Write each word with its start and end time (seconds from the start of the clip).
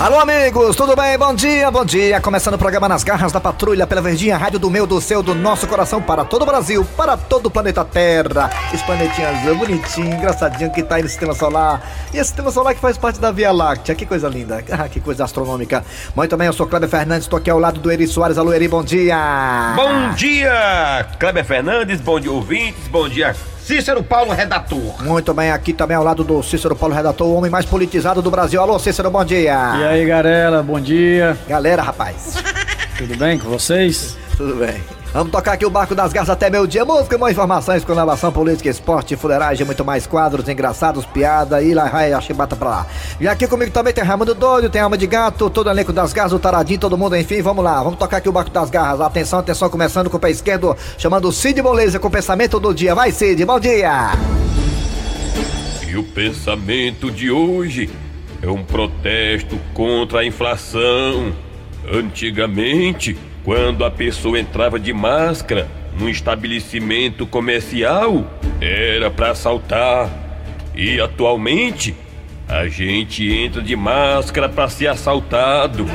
Alô, 0.00 0.20
amigos, 0.20 0.76
tudo 0.76 0.94
bem? 0.94 1.18
Bom 1.18 1.34
dia, 1.34 1.68
bom 1.72 1.84
dia. 1.84 2.20
Começando 2.20 2.54
o 2.54 2.58
programa 2.58 2.88
Nas 2.88 3.02
Garras 3.02 3.32
da 3.32 3.40
Patrulha 3.40 3.84
pela 3.84 4.00
Verdinha, 4.00 4.36
rádio 4.36 4.60
do 4.60 4.70
meu, 4.70 4.86
do 4.86 5.00
seu, 5.00 5.24
do 5.24 5.34
nosso 5.34 5.66
coração, 5.66 6.00
para 6.00 6.24
todo 6.24 6.42
o 6.42 6.46
Brasil, 6.46 6.86
para 6.96 7.16
todo 7.16 7.46
o 7.46 7.50
planeta 7.50 7.84
Terra. 7.84 8.48
Esse 8.72 8.84
planetinha 8.84 9.28
azul, 9.30 9.56
bonitinho, 9.56 10.14
engraçadinho 10.14 10.70
que 10.70 10.84
tá 10.84 10.94
aí 10.94 11.02
no 11.02 11.08
sistema 11.08 11.34
solar. 11.34 11.82
E 12.14 12.16
esse 12.16 12.28
sistema 12.28 12.52
solar 12.52 12.76
que 12.76 12.80
faz 12.80 12.96
parte 12.96 13.18
da 13.18 13.32
Via 13.32 13.50
Láctea. 13.50 13.92
Que 13.96 14.06
coisa 14.06 14.28
linda, 14.28 14.64
ah, 14.70 14.88
que 14.88 15.00
coisa 15.00 15.24
astronômica. 15.24 15.84
Muito 16.14 16.36
bem, 16.36 16.46
eu 16.46 16.52
sou 16.52 16.68
Kleber 16.68 16.88
Fernandes, 16.88 17.24
estou 17.24 17.36
aqui 17.36 17.50
ao 17.50 17.58
lado 17.58 17.80
do 17.80 17.90
Eri 17.90 18.06
Soares. 18.06 18.38
Alô, 18.38 18.52
Eri, 18.52 18.68
bom 18.68 18.84
dia. 18.84 19.72
Bom 19.74 20.14
dia, 20.14 21.06
Kleber 21.18 21.44
Fernandes, 21.44 22.00
bom 22.00 22.20
dia, 22.20 22.30
ouvintes, 22.30 22.86
bom 22.86 23.08
dia, 23.08 23.34
Cícero 23.68 24.02
Paulo, 24.02 24.32
redator. 24.32 25.04
Muito 25.04 25.34
bem, 25.34 25.50
aqui 25.50 25.74
também 25.74 25.94
ao 25.94 26.02
lado 26.02 26.24
do 26.24 26.42
Cícero 26.42 26.74
Paulo, 26.74 26.94
redator, 26.94 27.26
o 27.26 27.34
homem 27.34 27.50
mais 27.50 27.66
politizado 27.66 28.22
do 28.22 28.30
Brasil. 28.30 28.62
Alô, 28.62 28.78
Cícero, 28.78 29.10
bom 29.10 29.22
dia. 29.22 29.52
E 29.78 29.84
aí, 29.84 30.06
galera, 30.06 30.62
bom 30.62 30.80
dia. 30.80 31.36
Galera, 31.46 31.82
rapaz. 31.82 32.42
Tudo 32.96 33.14
bem 33.18 33.38
com 33.38 33.50
vocês? 33.50 34.16
Tudo 34.38 34.54
bem. 34.54 34.97
Vamos 35.12 35.32
tocar 35.32 35.52
aqui 35.52 35.64
o 35.64 35.70
Barco 35.70 35.94
das 35.94 36.12
Garças 36.12 36.30
até 36.30 36.50
meio 36.50 36.66
dia. 36.66 36.84
Música, 36.84 37.16
mais 37.16 37.32
informações 37.32 37.82
com 37.82 37.92
inovação 37.92 38.30
política, 38.30 38.68
esporte, 38.68 39.16
fuleiragem, 39.16 39.64
muito 39.64 39.84
mais 39.84 40.06
quadros 40.06 40.48
engraçados, 40.48 41.06
piada 41.06 41.62
e 41.62 41.72
lá 41.72 41.88
vai 41.88 42.12
a 42.12 42.20
chibata 42.20 42.54
pra 42.54 42.68
lá. 42.68 42.86
E 43.18 43.26
aqui 43.26 43.46
comigo 43.46 43.70
também 43.70 43.92
tem 43.92 44.04
Raimundo 44.04 44.34
Doido, 44.34 44.68
tem 44.68 44.82
Alma 44.82 44.98
de 44.98 45.06
Gato, 45.06 45.48
todo 45.48 45.68
o 45.68 45.70
elenco 45.70 45.94
das 45.94 46.12
Garras, 46.12 46.32
o 46.32 46.38
Taradinho, 46.38 46.78
todo 46.78 46.98
mundo, 46.98 47.16
enfim, 47.16 47.40
vamos 47.40 47.64
lá. 47.64 47.82
Vamos 47.82 47.98
tocar 47.98 48.18
aqui 48.18 48.28
o 48.28 48.32
Barco 48.32 48.50
das 48.50 48.68
Garras. 48.68 49.00
Atenção, 49.00 49.38
atenção, 49.38 49.70
começando 49.70 50.10
com 50.10 50.18
o 50.18 50.20
pé 50.20 50.30
esquerdo, 50.30 50.76
chamando 50.98 51.32
Cid 51.32 51.62
Moleza 51.62 51.98
com 51.98 52.08
o 52.08 52.10
pensamento 52.10 52.60
do 52.60 52.74
dia. 52.74 52.94
Vai, 52.94 53.10
Cid, 53.10 53.44
bom 53.46 53.58
dia! 53.58 54.10
E 55.88 55.96
o 55.96 56.04
pensamento 56.04 57.10
de 57.10 57.30
hoje 57.30 57.88
é 58.42 58.48
um 58.48 58.62
protesto 58.62 59.58
contra 59.72 60.20
a 60.20 60.26
inflação. 60.26 61.32
Antigamente, 61.90 63.16
quando 63.48 63.82
a 63.82 63.90
pessoa 63.90 64.38
entrava 64.38 64.78
de 64.78 64.92
máscara 64.92 65.66
num 65.98 66.06
estabelecimento 66.06 67.26
comercial, 67.26 68.30
era 68.60 69.10
para 69.10 69.30
assaltar. 69.30 70.10
E 70.74 71.00
atualmente, 71.00 71.96
a 72.46 72.68
gente 72.68 73.26
entra 73.26 73.62
de 73.62 73.74
máscara 73.74 74.50
para 74.50 74.68
ser 74.68 74.88
assaltado. 74.88 75.86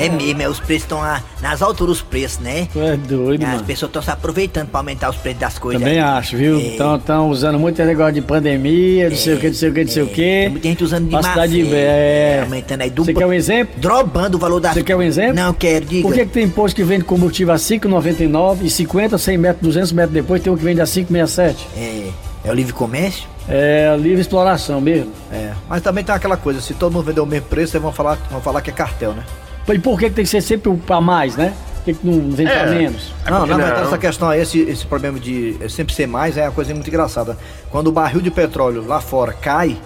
É 0.00 0.08
mesmo, 0.08 0.42
é, 0.42 0.48
os 0.48 0.58
preços 0.60 0.82
estão 0.84 1.00
nas 1.42 1.62
alturas 1.62 1.96
os 1.96 2.02
preços, 2.02 2.38
né? 2.38 2.68
É 2.74 2.96
doido, 2.96 3.42
As 3.44 3.50
mano. 3.50 3.64
pessoas 3.64 3.88
estão 3.90 4.02
se 4.02 4.10
aproveitando 4.10 4.68
pra 4.68 4.80
aumentar 4.80 5.10
os 5.10 5.16
preços 5.16 5.40
das 5.40 5.58
coisas. 5.58 5.80
Também 5.82 6.00
acho, 6.00 6.36
viu? 6.36 6.58
É. 6.58 6.96
Estão 6.96 7.28
usando 7.28 7.58
muito 7.58 7.78
esse 7.80 7.86
negócio 7.88 8.14
de 8.14 8.22
pandemia, 8.22 9.10
não 9.10 9.16
sei 9.16 9.34
o 9.34 9.38
que, 9.38 9.46
não 9.48 9.54
sei 9.54 9.68
o 9.70 9.74
que, 9.74 9.84
não 9.84 9.90
sei 9.90 10.02
o 10.02 10.06
Tem 10.06 10.14
que. 10.14 10.48
muita 10.50 10.68
gente 10.68 10.84
usando 10.84 11.08
de 11.08 11.16
cidade 11.16 11.64
fé, 11.64 11.76
é. 11.76 12.40
Aumentando 12.42 12.82
aí 12.82 12.90
do 12.90 13.04
Você 13.04 13.14
quer 13.14 13.26
um 13.26 13.32
exemplo? 13.32 13.74
Drobando 13.78 14.36
o 14.36 14.40
valor 14.40 14.60
das 14.60 14.74
Você 14.74 14.82
quer 14.82 14.96
um 14.96 15.02
exemplo? 15.02 15.34
Não, 15.34 15.52
quero, 15.52 15.84
diga. 15.84 16.02
Por 16.02 16.14
que, 16.14 16.24
que 16.26 16.32
tem 16.32 16.48
posto 16.48 16.76
que 16.76 16.82
vende 16.84 17.04
combustível 17.04 17.52
a 17.54 17.56
5,99 17.56 18.58
e 18.62 18.70
50, 18.70 19.18
100 19.18 19.38
metros, 19.38 19.62
200 19.62 19.92
metros 19.92 20.14
depois 20.14 20.42
tem 20.42 20.52
um 20.52 20.56
que 20.56 20.64
vende 20.64 20.80
a 20.80 20.84
5,67? 20.84 21.56
É, 21.76 22.08
é 22.44 22.50
o 22.50 22.54
livre 22.54 22.72
comércio? 22.72 23.24
É 23.48 23.94
livre 23.98 24.20
exploração 24.20 24.80
mesmo. 24.80 25.10
É, 25.32 25.50
mas 25.68 25.82
também 25.82 26.04
tem 26.04 26.14
aquela 26.14 26.36
coisa, 26.36 26.60
se 26.60 26.72
todo 26.74 26.92
mundo 26.92 27.04
vender 27.04 27.20
o 27.20 27.26
mesmo 27.26 27.46
preço, 27.48 27.76
eles 27.76 27.82
vão 27.82 27.92
falar, 27.92 28.16
vão 28.30 28.40
falar 28.40 28.60
que 28.62 28.70
é 28.70 28.72
cartel, 28.72 29.12
né? 29.12 29.24
E 29.74 29.78
por 29.78 29.98
que, 29.98 30.08
que 30.08 30.14
tem 30.16 30.24
que 30.24 30.30
ser 30.30 30.40
sempre 30.40 30.72
pra 30.86 31.00
mais, 31.00 31.36
né? 31.36 31.52
Por 31.76 31.84
que, 31.84 31.94
que 31.94 32.06
não 32.06 32.30
vem 32.30 32.46
pra 32.46 32.54
É. 32.56 32.74
menos? 32.78 33.12
Não, 33.24 33.46
na 33.46 33.46
Não. 33.46 33.56
verdade, 33.56 33.86
essa 33.86 33.98
questão 33.98 34.28
aí, 34.28 34.40
esse, 34.40 34.60
esse 34.60 34.84
problema 34.86 35.18
de 35.18 35.56
eh, 35.60 35.68
sempre 35.68 35.94
ser 35.94 36.06
mais 36.06 36.36
é 36.36 36.42
uma 36.44 36.52
coisa 36.52 36.74
muito 36.74 36.88
engraçada. 36.88 37.38
Quando 37.70 37.86
o 37.88 37.92
barril 37.92 38.20
de 38.20 38.30
petróleo 38.30 38.84
lá 38.86 39.00
fora 39.00 39.32
cai, 39.32 39.76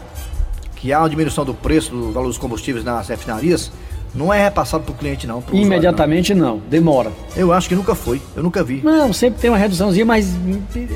que 0.77 0.93
há 0.93 1.01
uma 1.01 1.09
diminuição 1.09 1.45
do 1.45 1.55
preço 1.55 1.91
do 1.93 2.11
valor 2.13 2.29
dos 2.29 2.39
combustíveis 2.39 2.85
nas 2.85 3.09
refinarias, 3.09 3.71
não 4.15 4.33
é 4.33 4.43
repassado 4.45 4.85
pro 4.85 4.95
cliente, 4.95 5.27
não. 5.27 5.41
pro 5.43 5.55
usuário, 5.55 5.67
Imediatamente 5.67 6.35
não, 6.35 6.61
demora. 6.71 7.11
não. 7.11 7.37
Eu 7.37 7.53
acho 7.53 7.69
que 7.69 7.75
nunca 7.75 7.95
foi, 7.95 8.21
eu 8.37 8.43
nunca 8.43 8.63
vi. 8.63 8.81
Não, 8.83 9.13
sempre 9.13 9.41
tem 9.41 9.51
uma 9.51 9.57
reduçãozinha 9.59 10.05
mais 10.07 10.35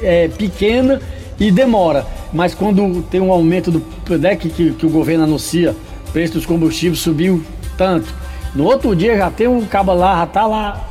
é, 0.03 0.29
pequena 0.29 1.01
e 1.39 1.51
demora. 1.51 2.07
Mas 2.33 2.55
quando 2.55 3.03
tem 3.05 3.21
um 3.21 3.33
aumento 3.33 3.71
do 3.71 3.83
né, 4.19 4.37
que, 4.37 4.49
que, 4.49 4.73
que 4.73 4.87
o 4.87 4.91
governo 4.91 5.25
anuncia, 5.25 5.75
o 6.09 6.13
preço 6.13 6.35
dos 6.35 6.47
combustíveis 6.47 7.01
subiu 7.01 7.43
tanto. 7.77 8.13
No 8.55 8.65
outro 8.65 8.95
dia 8.95 9.17
já 9.17 9.31
tem 9.31 9.47
um 9.47 9.65
cabo 9.67 9.95
lá, 9.95 10.21
já 10.21 10.27
tá 10.27 10.47
lá. 10.47 10.85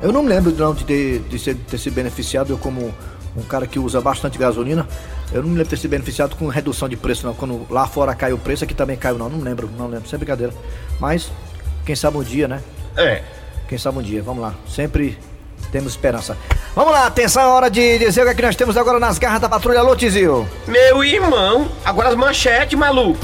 Eu 0.00 0.12
não 0.12 0.22
me 0.22 0.28
lembro 0.28 0.52
não, 0.52 0.74
de, 0.74 0.84
ter, 0.84 1.20
de 1.20 1.38
ser, 1.38 1.54
ter 1.54 1.78
se 1.78 1.90
beneficiado, 1.90 2.50
eu 2.50 2.58
como 2.58 2.94
um 3.36 3.42
cara 3.42 3.66
que 3.66 3.78
usa 3.78 4.00
bastante 4.00 4.38
gasolina, 4.38 4.86
eu 5.32 5.42
não 5.42 5.48
me 5.48 5.56
lembro 5.56 5.64
de 5.64 5.70
ter 5.70 5.76
se 5.76 5.88
beneficiado 5.88 6.36
com 6.36 6.46
redução 6.48 6.88
de 6.88 6.96
preço, 6.96 7.26
não. 7.26 7.34
Quando 7.34 7.66
lá 7.70 7.86
fora 7.86 8.14
caiu 8.14 8.36
o 8.36 8.38
preço, 8.38 8.64
aqui 8.64 8.74
também 8.74 8.96
caiu, 8.96 9.18
não. 9.18 9.28
Não 9.28 9.40
lembro, 9.40 9.68
não 9.76 9.88
lembro, 9.88 10.08
sem 10.08 10.18
brincadeira. 10.18 10.52
Mas, 11.00 11.30
quem 11.84 11.96
sabe 11.96 12.18
um 12.18 12.22
dia, 12.22 12.46
né? 12.46 12.62
É. 12.96 13.22
Quem 13.68 13.78
sabe 13.78 13.98
um 13.98 14.02
dia, 14.02 14.22
vamos 14.22 14.42
lá. 14.42 14.54
Sempre 14.68 15.18
temos 15.72 15.92
esperança. 15.92 16.36
Vamos 16.76 16.92
lá, 16.92 17.06
atenção, 17.06 17.42
é 17.42 17.46
hora 17.46 17.70
de 17.70 17.98
dizer 17.98 18.22
o 18.22 18.24
que, 18.24 18.30
é 18.30 18.34
que 18.34 18.42
nós 18.42 18.56
temos 18.56 18.76
agora 18.76 19.00
nas 19.00 19.18
garras 19.18 19.40
da 19.40 19.48
patrulha 19.48 19.80
Alô, 19.80 19.96
Tizil. 19.96 20.46
Meu 20.68 21.02
irmão, 21.02 21.68
agora 21.84 22.10
as 22.10 22.14
manchetes, 22.14 22.78
maluco. 22.78 23.18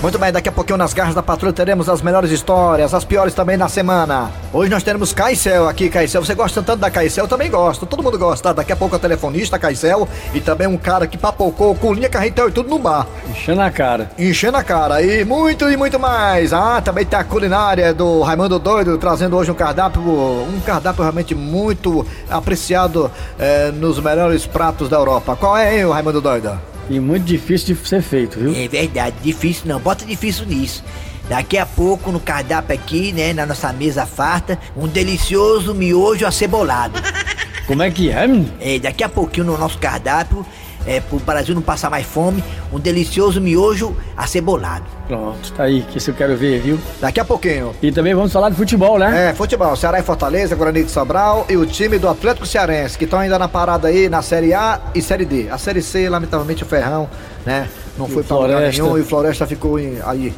Muito 0.00 0.16
bem, 0.16 0.30
daqui 0.30 0.48
a 0.48 0.52
pouquinho 0.52 0.76
nas 0.76 0.94
garras 0.94 1.12
da 1.12 1.24
patrulha 1.24 1.52
teremos 1.52 1.88
as 1.88 2.00
melhores 2.00 2.30
histórias, 2.30 2.94
as 2.94 3.04
piores 3.04 3.34
também 3.34 3.56
na 3.56 3.68
semana. 3.68 4.30
Hoje 4.52 4.70
nós 4.70 4.84
teremos 4.84 5.12
Caicel 5.12 5.68
aqui, 5.68 5.90
Caicel. 5.90 6.24
Você 6.24 6.36
gosta 6.36 6.62
tanto 6.62 6.78
da 6.78 6.88
Caicel? 6.88 7.24
Eu 7.24 7.28
também 7.28 7.50
gosto. 7.50 7.84
Todo 7.84 8.00
mundo 8.00 8.16
gosta. 8.16 8.54
Daqui 8.54 8.70
a 8.70 8.76
pouco 8.76 8.94
a 8.94 8.98
telefonista, 8.98 9.58
Caicel, 9.58 10.08
e 10.32 10.40
também 10.40 10.68
um 10.68 10.76
cara 10.76 11.08
que 11.08 11.18
papocou 11.18 11.74
com 11.74 11.92
linha 11.92 12.08
carretel 12.08 12.48
e 12.48 12.52
tudo 12.52 12.70
no 12.70 12.78
bar. 12.78 13.08
Enchendo 13.28 13.60
a 13.60 13.70
cara. 13.72 14.08
Enchendo 14.16 14.56
a 14.56 14.62
cara 14.62 15.02
e 15.02 15.24
muito 15.24 15.68
e 15.68 15.76
muito 15.76 15.98
mais. 15.98 16.52
Ah, 16.52 16.80
também 16.80 17.04
tem 17.04 17.18
a 17.18 17.24
culinária 17.24 17.92
do 17.92 18.22
Raimundo 18.22 18.60
Doido, 18.60 18.96
trazendo 18.98 19.36
hoje 19.36 19.50
um 19.50 19.54
cardápio, 19.54 20.00
um 20.00 20.60
cardápio 20.64 21.02
realmente 21.02 21.34
muito 21.34 22.06
apreciado 22.30 23.10
eh, 23.36 23.72
nos 23.74 23.98
melhores 23.98 24.46
pratos 24.46 24.88
da 24.88 24.96
Europa. 24.96 25.34
Qual 25.34 25.56
é, 25.56 25.76
hein, 25.76 25.86
o 25.86 25.90
Raimundo 25.90 26.20
Doido? 26.20 26.77
E 26.88 26.98
muito 26.98 27.24
difícil 27.24 27.74
de 27.74 27.88
ser 27.88 28.02
feito, 28.02 28.38
viu? 28.38 28.54
É 28.54 28.66
verdade, 28.66 29.16
difícil 29.22 29.64
não, 29.66 29.78
bota 29.78 30.04
difícil 30.04 30.46
nisso. 30.46 30.82
Daqui 31.28 31.58
a 31.58 31.66
pouco 31.66 32.10
no 32.10 32.18
cardápio 32.18 32.74
aqui, 32.74 33.12
né, 33.12 33.34
na 33.34 33.44
nossa 33.44 33.70
mesa 33.72 34.06
farta, 34.06 34.58
um 34.74 34.88
delicioso 34.88 35.74
miojo 35.74 36.26
acebolado. 36.26 36.98
Como 37.68 37.82
é 37.82 37.90
que 37.90 38.10
é? 38.10 38.26
menino? 38.26 38.50
É, 38.60 38.78
daqui 38.80 39.04
a 39.04 39.08
pouquinho 39.08 39.46
no 39.46 39.56
nosso 39.58 39.78
cardápio, 39.78 40.44
é, 40.86 41.00
pro 41.00 41.18
Brasil 41.18 41.54
não 41.54 41.60
passar 41.62 41.90
mais 41.90 42.06
fome, 42.06 42.42
um 42.72 42.78
delicioso 42.80 43.40
miojo 43.42 43.94
acebolado. 44.16 44.84
Pronto, 45.06 45.52
tá 45.52 45.64
aí, 45.64 45.82
que 45.82 45.98
isso 45.98 46.10
eu 46.10 46.14
quero 46.14 46.34
ver, 46.34 46.60
viu? 46.60 46.78
Daqui 47.00 47.20
a 47.20 47.24
pouquinho. 47.26 47.74
E 47.82 47.92
também 47.92 48.14
vamos 48.14 48.32
falar 48.32 48.48
de 48.48 48.56
futebol, 48.56 48.98
né? 48.98 49.28
É, 49.30 49.34
futebol, 49.34 49.76
Ceará 49.76 49.98
e 49.98 50.02
Fortaleza, 50.02 50.56
Guarani 50.56 50.82
de 50.82 50.90
Sobral 50.90 51.44
e 51.48 51.56
o 51.58 51.66
time 51.66 51.98
do 51.98 52.08
Atlético 52.08 52.46
Cearense, 52.46 52.96
que 52.96 53.04
estão 53.04 53.18
ainda 53.18 53.38
na 53.38 53.48
parada 53.48 53.88
aí 53.88 54.08
na 54.08 54.22
Série 54.22 54.54
A 54.54 54.80
e 54.94 55.02
Série 55.02 55.26
D. 55.26 55.50
A 55.50 55.58
Série 55.58 55.82
C, 55.82 56.08
lamentavelmente, 56.08 56.62
o 56.62 56.66
Ferrão, 56.66 57.06
né, 57.44 57.68
não 57.98 58.06
E 58.06 58.10
foi 58.10 58.22
pra 58.22 58.36
lugar 58.38 58.60
nenhum 58.62 58.96
e 58.96 59.02
o 59.02 59.04
Floresta 59.04 59.46
ficou 59.46 59.78
em- 59.78 59.98
aí, 60.06 60.32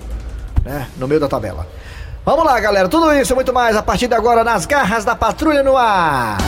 né, 0.65 0.89
no 0.97 1.07
meio 1.07 1.21
da 1.21 1.29
tabela. 1.29 1.65
Vamos 2.27 2.45
lá, 2.45 2.59
galera, 2.59 2.89
tudo 2.89 3.13
isso 3.15 3.33
e 3.33 3.37
muito 3.37 3.53
mais 3.53 3.77
a 3.77 3.83
partir 3.83 4.09
de 4.09 4.15
agora 4.15 4.43
nas 4.43 4.67
garras 4.67 5.05
da 5.05 5.15
Patrulha 5.15 5.63
no 5.63 5.77
ar. 5.77 6.39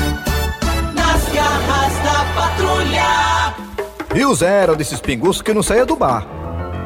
Garras 1.35 1.95
da 2.03 2.25
patrulha. 2.35 3.55
E 4.15 4.25
o 4.25 4.35
zero 4.35 4.77
desses 4.77 5.01
pinguços 5.01 5.43
que 5.43 5.55
não 5.55 5.63
saía 5.63 5.87
do 5.87 5.97
bar. 5.97 6.27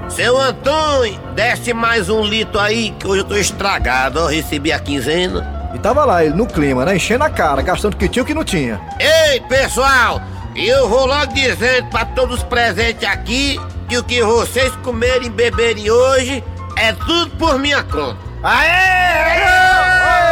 Seu 0.09 0.41
Antônio, 0.41 1.19
desce 1.35 1.75
mais 1.75 2.09
um 2.09 2.23
litro 2.23 2.59
aí 2.61 2.93
que 2.93 3.07
hoje 3.07 3.23
eu 3.23 3.25
tô 3.25 3.37
estragado, 3.37 4.21
ó, 4.21 4.27
recebi 4.27 4.73
a 4.73 4.79
quinzena. 4.79 5.71
E 5.75 5.79
tava 5.79 6.05
lá, 6.05 6.25
ele 6.25 6.35
no 6.35 6.47
clima, 6.47 6.85
né, 6.85 6.97
enchendo 6.97 7.25
a 7.25 7.31
cara, 7.31 7.61
gastando 7.61 7.95
o 7.95 7.97
que 7.97 8.09
tinha 8.09 8.23
e 8.23 8.25
o 8.25 8.27
que 8.27 8.35
não 8.35 8.45
tinha. 8.45 8.81
Ei, 9.01 9.41
pessoal, 9.41 10.23
eu 10.55 10.89
vou 10.89 11.07
logo 11.07 11.33
dizendo 11.35 11.89
pra 11.91 12.05
todos 12.05 12.43
presentes 12.45 13.07
aqui 13.07 13.61
que 13.89 13.99
o 13.99 14.05
que 14.05 14.23
vocês 14.23 14.75
comerem 14.77 15.27
e 15.27 15.31
beberem 15.31 15.91
hoje 15.91 16.43
é 16.77 16.93
tudo 16.93 17.31
por 17.37 17.59
minha 17.59 17.83
conta. 17.83 18.17
Aê! 18.43 18.96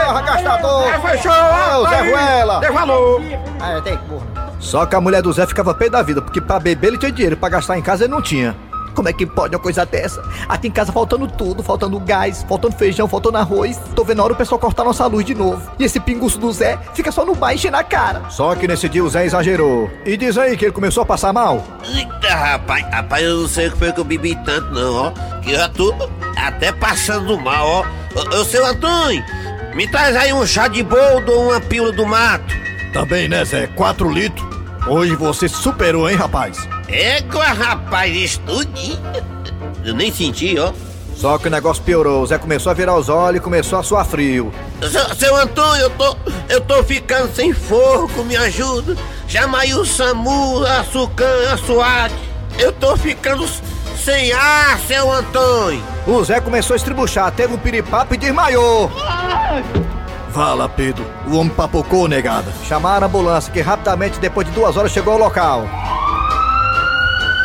Aê, 0.04 0.22
gastador! 0.22 0.84
Fechou! 1.00 1.32
Ô, 1.32 1.88
Zé 1.88 2.00
Ruela! 2.10 2.60
Dê 2.60 2.70
valor! 2.70 3.22
É, 3.22 3.80
tem 3.80 3.96
que 3.96 4.04
porra. 4.04 4.26
Só 4.60 4.86
que 4.86 4.96
a 4.96 5.00
mulher 5.00 5.22
do 5.22 5.32
Zé 5.32 5.46
ficava 5.46 5.74
pé 5.74 5.90
da 5.90 6.02
vida, 6.02 6.22
porque 6.22 6.40
pra 6.40 6.58
beber 6.58 6.88
ele 6.88 6.98
tinha 6.98 7.12
dinheiro, 7.12 7.36
pra 7.36 7.48
gastar 7.48 7.78
em 7.78 7.82
casa 7.82 8.04
ele 8.04 8.12
não 8.12 8.22
tinha. 8.22 8.56
Como 8.94 9.08
é 9.08 9.12
que 9.12 9.26
pode 9.26 9.54
uma 9.54 9.60
coisa 9.60 9.84
dessa? 9.84 10.22
Aqui 10.48 10.68
em 10.68 10.70
casa 10.70 10.92
faltando 10.92 11.26
tudo, 11.26 11.62
faltando 11.62 11.98
gás, 11.98 12.46
faltando 12.48 12.76
feijão, 12.76 13.08
faltando 13.08 13.38
arroz. 13.38 13.78
Tô 13.94 14.04
vendo 14.04 14.20
a 14.20 14.24
hora 14.24 14.32
o 14.32 14.36
pessoal 14.36 14.58
cortar 14.58 14.84
nossa 14.84 15.04
luz 15.06 15.24
de 15.24 15.34
novo. 15.34 15.60
E 15.78 15.84
esse 15.84 15.98
pinguço 15.98 16.38
do 16.38 16.52
Zé 16.52 16.78
fica 16.94 17.10
só 17.10 17.24
no 17.24 17.34
bar 17.34 17.52
enchendo 17.52 17.76
a 17.76 17.82
cara. 17.82 18.22
Só 18.30 18.54
que 18.54 18.68
nesse 18.68 18.88
dia 18.88 19.02
o 19.02 19.10
Zé 19.10 19.24
exagerou. 19.26 19.90
E 20.06 20.16
diz 20.16 20.38
aí 20.38 20.56
que 20.56 20.66
ele 20.66 20.72
começou 20.72 21.02
a 21.02 21.06
passar 21.06 21.32
mal. 21.32 21.62
Eita, 21.84 22.34
rapaz, 22.34 22.86
rapaz, 22.90 23.24
eu 23.24 23.40
não 23.40 23.48
sei 23.48 23.66
o 23.66 23.72
que 23.72 23.78
foi 23.78 23.92
que 23.92 24.00
eu 24.00 24.04
bebi 24.04 24.36
tanto 24.44 24.72
não, 24.72 24.94
ó. 24.94 25.10
Que 25.40 25.50
eu 25.50 25.58
já 25.58 25.68
tô 25.68 25.92
até 26.36 26.70
passando 26.70 27.38
mal, 27.40 27.66
ó. 27.66 27.84
Ô, 28.14 28.40
ô 28.40 28.44
seu 28.44 28.64
Antônio, 28.64 29.24
me 29.75 29.88
traz 29.88 30.17
aí 30.17 30.32
um 30.32 30.47
chá 30.47 30.69
de 30.69 30.82
boldo 30.82 31.32
ou 31.32 31.50
uma 31.50 31.61
pílula 31.61 31.93
do 31.93 32.06
mato. 32.06 32.55
Também, 32.93 33.29
né, 33.29 33.44
Zé? 33.44 33.67
4 33.67 34.11
litros. 34.11 34.47
Hoje 34.87 35.17
você 35.17 35.49
superou, 35.49 36.09
hein, 36.09 36.17
rapaz? 36.17 36.69
Égua, 36.88 37.47
rapaz, 37.47 38.15
estudinho. 38.15 38.99
Eu 39.85 39.94
nem 39.94 40.12
senti, 40.12 40.59
ó. 40.59 40.73
Só 41.17 41.38
que 41.38 41.49
o 41.49 41.50
negócio 41.50 41.82
piorou. 41.82 42.23
O 42.23 42.26
Zé 42.26 42.38
começou 42.38 42.71
a 42.71 42.75
virar 42.75 42.97
os 42.97 43.09
olhos 43.09 43.41
e 43.41 43.43
começou 43.43 43.79
a 43.79 43.82
suar 43.82 44.05
frio. 44.05 44.53
Seu, 44.81 45.15
seu 45.15 45.37
Antônio, 45.37 45.82
eu 45.82 45.91
tô, 45.91 46.17
eu 46.49 46.61
tô 46.61 46.82
ficando 46.85 47.35
sem 47.35 47.53
fogo, 47.53 48.25
me 48.25 48.37
ajuda. 48.37 48.97
Chama 49.26 49.61
aí 49.61 49.75
o 49.75 49.85
SAMU, 49.85 50.65
a 50.65 50.85
SUCAM, 50.85 51.53
a 51.53 51.56
SWAT. 51.56 52.12
Eu 52.59 52.73
tô 52.73 52.97
ficando 52.97 53.49
sem 53.97 54.32
ar, 54.32 54.79
seu 54.81 55.11
Antônio. 55.11 55.94
O 56.06 56.22
Zé 56.22 56.38
começou 56.38 56.74
a 56.74 56.76
estribuchar, 56.76 57.32
teve 57.32 57.54
um 57.54 57.58
piripapo 57.58 58.14
e 58.14 58.18
desmaiou. 58.18 58.90
Fala, 60.30 60.68
Pedro. 60.68 61.04
O 61.26 61.36
homem 61.36 61.52
papocou, 61.52 62.06
negada. 62.06 62.52
Chamaram 62.64 63.06
a 63.06 63.08
ambulância, 63.08 63.50
que 63.52 63.60
rapidamente, 63.60 64.18
depois 64.18 64.46
de 64.46 64.52
duas 64.52 64.76
horas, 64.76 64.92
chegou 64.92 65.14
ao 65.14 65.18
local. 65.18 65.66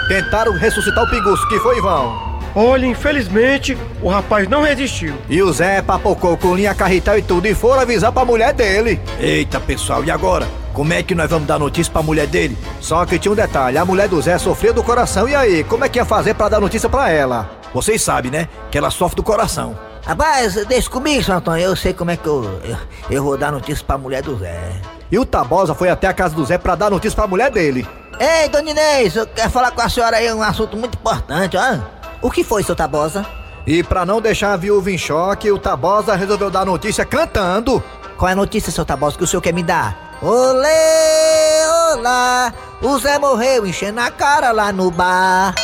Tentaram 0.09 0.53
ressuscitar 0.53 1.03
o 1.03 1.09
pinguço, 1.09 1.47
que 1.47 1.59
foi 1.59 1.77
em 1.77 1.81
vão. 1.81 2.29
Olha, 2.55 2.85
infelizmente, 2.87 3.77
o 4.01 4.09
rapaz 4.09 4.49
não 4.49 4.63
resistiu. 4.63 5.13
E 5.29 5.41
o 5.41 5.53
Zé 5.53 5.81
papocou 5.81 6.35
com 6.35 6.55
linha 6.55 6.73
carretel 6.73 7.17
e 7.17 7.21
tudo, 7.21 7.45
e 7.45 7.53
foram 7.53 7.81
avisar 7.81 8.11
pra 8.11 8.25
mulher 8.25 8.53
dele. 8.53 8.99
Eita, 9.19 9.59
pessoal, 9.59 10.03
e 10.03 10.11
agora? 10.11 10.47
Como 10.73 10.91
é 10.91 11.03
que 11.03 11.13
nós 11.13 11.29
vamos 11.29 11.47
dar 11.47 11.59
notícia 11.59 11.93
pra 11.93 12.01
mulher 12.01 12.25
dele? 12.25 12.57
Só 12.81 13.05
que 13.05 13.19
tinha 13.19 13.31
um 13.31 13.35
detalhe, 13.35 13.77
a 13.77 13.85
mulher 13.85 14.07
do 14.09 14.19
Zé 14.19 14.37
sofria 14.37 14.73
do 14.73 14.83
coração, 14.83 15.29
e 15.29 15.35
aí, 15.35 15.63
como 15.63 15.85
é 15.85 15.89
que 15.89 15.99
ia 15.99 16.05
fazer 16.05 16.33
pra 16.33 16.49
dar 16.49 16.59
notícia 16.59 16.89
pra 16.89 17.09
ela? 17.09 17.58
Vocês 17.73 18.01
sabem, 18.01 18.31
né? 18.31 18.47
Que 18.71 18.77
ela 18.77 18.89
sofre 18.89 19.15
do 19.15 19.23
coração. 19.23 19.77
Rapaz, 20.05 20.55
deixa 20.65 20.89
comigo, 20.89 21.23
seu 21.23 21.35
Antônio. 21.35 21.63
Eu 21.63 21.75
sei 21.75 21.93
como 21.93 22.11
é 22.11 22.17
que 22.17 22.27
eu, 22.27 22.43
eu, 22.63 22.77
eu 23.09 23.23
vou 23.23 23.37
dar 23.37 23.51
notícia 23.51 23.85
pra 23.85 23.97
mulher 23.97 24.23
do 24.23 24.37
Zé. 24.37 24.71
E 25.11 25.19
o 25.19 25.25
Tabosa 25.25 25.73
foi 25.75 25.89
até 25.89 26.07
a 26.07 26.13
casa 26.13 26.35
do 26.35 26.45
Zé 26.45 26.57
pra 26.57 26.75
dar 26.75 26.89
notícia 26.89 27.15
pra 27.15 27.27
mulher 27.27 27.51
dele. 27.51 27.87
Ei, 28.19 28.49
dona 28.49 28.71
Inês, 28.71 29.15
eu 29.15 29.25
quero 29.27 29.49
falar 29.49 29.71
com 29.71 29.81
a 29.81 29.89
senhora 29.89 30.17
aí 30.17 30.31
um 30.33 30.41
assunto 30.41 30.75
muito 30.75 30.97
importante, 30.97 31.55
ó. 31.57 31.79
O 32.21 32.29
que 32.29 32.43
foi, 32.43 32.63
seu 32.63 32.75
Tabosa? 32.75 33.25
E 33.65 33.83
pra 33.83 34.05
não 34.05 34.19
deixar 34.19 34.53
a 34.53 34.57
viúva 34.57 34.91
em 34.91 34.97
choque, 34.97 35.51
o 35.51 35.57
Tabosa 35.57 36.15
resolveu 36.15 36.49
dar 36.49 36.65
notícia 36.65 37.05
cantando. 37.05 37.83
Qual 38.17 38.27
é 38.27 38.33
a 38.33 38.35
notícia, 38.35 38.71
seu 38.71 38.83
Tabosa, 38.83 39.17
que 39.17 39.23
o 39.23 39.27
senhor 39.27 39.41
quer 39.41 39.53
me 39.53 39.63
dar? 39.63 40.17
Olê, 40.21 41.65
olá, 41.93 42.53
o 42.81 42.97
Zé 42.99 43.17
morreu 43.17 43.65
enchendo 43.65 44.01
a 44.01 44.11
cara 44.11 44.51
lá 44.51 44.73
no 44.73 44.91
bar. 44.91 45.55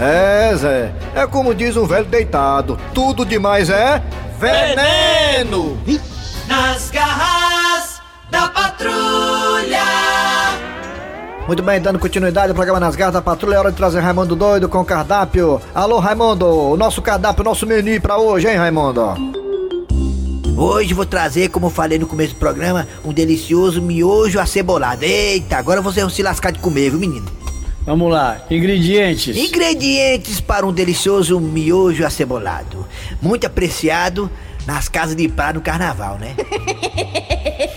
É, 0.00 0.54
Zé, 0.56 0.92
é 1.14 1.26
como 1.26 1.54
diz 1.54 1.76
um 1.76 1.86
velho 1.86 2.06
deitado, 2.06 2.78
tudo 2.92 3.24
demais 3.24 3.70
é 3.70 4.02
veneno! 4.38 5.78
Nas 6.48 6.90
garras 6.90 8.00
da 8.30 8.48
patrulha. 8.48 9.82
Muito 11.46 11.62
bem, 11.62 11.80
dando 11.80 11.98
continuidade 11.98 12.48
ao 12.48 12.54
programa 12.54 12.80
Nas 12.80 12.96
Garras 12.96 13.12
da 13.12 13.20
Patrulha, 13.20 13.56
é 13.56 13.58
hora 13.58 13.70
de 13.70 13.76
trazer 13.76 14.00
Raimundo 14.00 14.34
Doido 14.34 14.66
com 14.66 14.80
o 14.80 14.84
cardápio. 14.84 15.60
Alô, 15.74 15.98
Raimundo, 15.98 16.46
o 16.46 16.76
nosso 16.76 17.02
cardápio, 17.02 17.42
o 17.42 17.44
nosso 17.44 17.66
menu 17.66 18.00
pra 18.00 18.16
hoje, 18.16 18.48
hein, 18.48 18.56
Raimundo? 18.56 19.34
Hoje 20.56 20.94
vou 20.94 21.04
trazer, 21.04 21.48
como 21.50 21.68
falei 21.68 21.98
no 21.98 22.06
começo 22.06 22.32
do 22.32 22.38
programa, 22.38 22.88
um 23.04 23.12
delicioso 23.12 23.82
miojo 23.82 24.40
acebolado. 24.40 25.02
Eita, 25.02 25.58
agora 25.58 25.82
vocês 25.82 26.02
vão 26.02 26.10
se 26.10 26.22
lascar 26.22 26.50
de 26.50 26.60
comer, 26.60 26.90
viu, 26.90 26.98
menino? 26.98 27.26
Vamos 27.86 28.10
lá, 28.10 28.44
ingredientes. 28.50 29.36
Ingredientes 29.36 30.40
para 30.40 30.66
um 30.66 30.72
delicioso 30.72 31.38
miojo 31.38 32.04
acebolado. 32.06 32.86
Muito 33.20 33.46
apreciado 33.46 34.30
nas 34.66 34.88
casas 34.88 35.14
de 35.14 35.28
praia 35.28 35.52
no 35.54 35.60
carnaval, 35.60 36.18
né? 36.18 36.34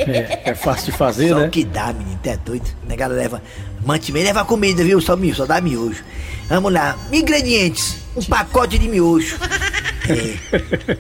É, 0.10 0.52
é 0.52 0.56
fácil 0.56 0.92
de 0.94 0.98
fazer, 0.98 1.30
Só 1.30 1.40
né? 1.40 1.48
o 1.48 1.50
que 1.50 1.66
dá, 1.66 1.92
menino, 1.92 2.18
é 2.24 2.38
doido. 2.38 2.66
A 2.86 2.88
negada 2.90 3.14
leva 3.14 3.42
mantimento, 3.86 4.26
leva 4.28 4.46
comida, 4.46 4.82
viu? 4.82 5.02
Só 5.02 5.18
só 5.36 5.46
dá 5.46 5.60
miojo. 5.60 6.02
Vamos 6.48 6.72
lá, 6.72 6.98
ingredientes. 7.12 7.98
Um 8.16 8.24
pacote 8.24 8.78
de 8.80 8.88
miojo. 8.88 9.38
É. 10.08 10.98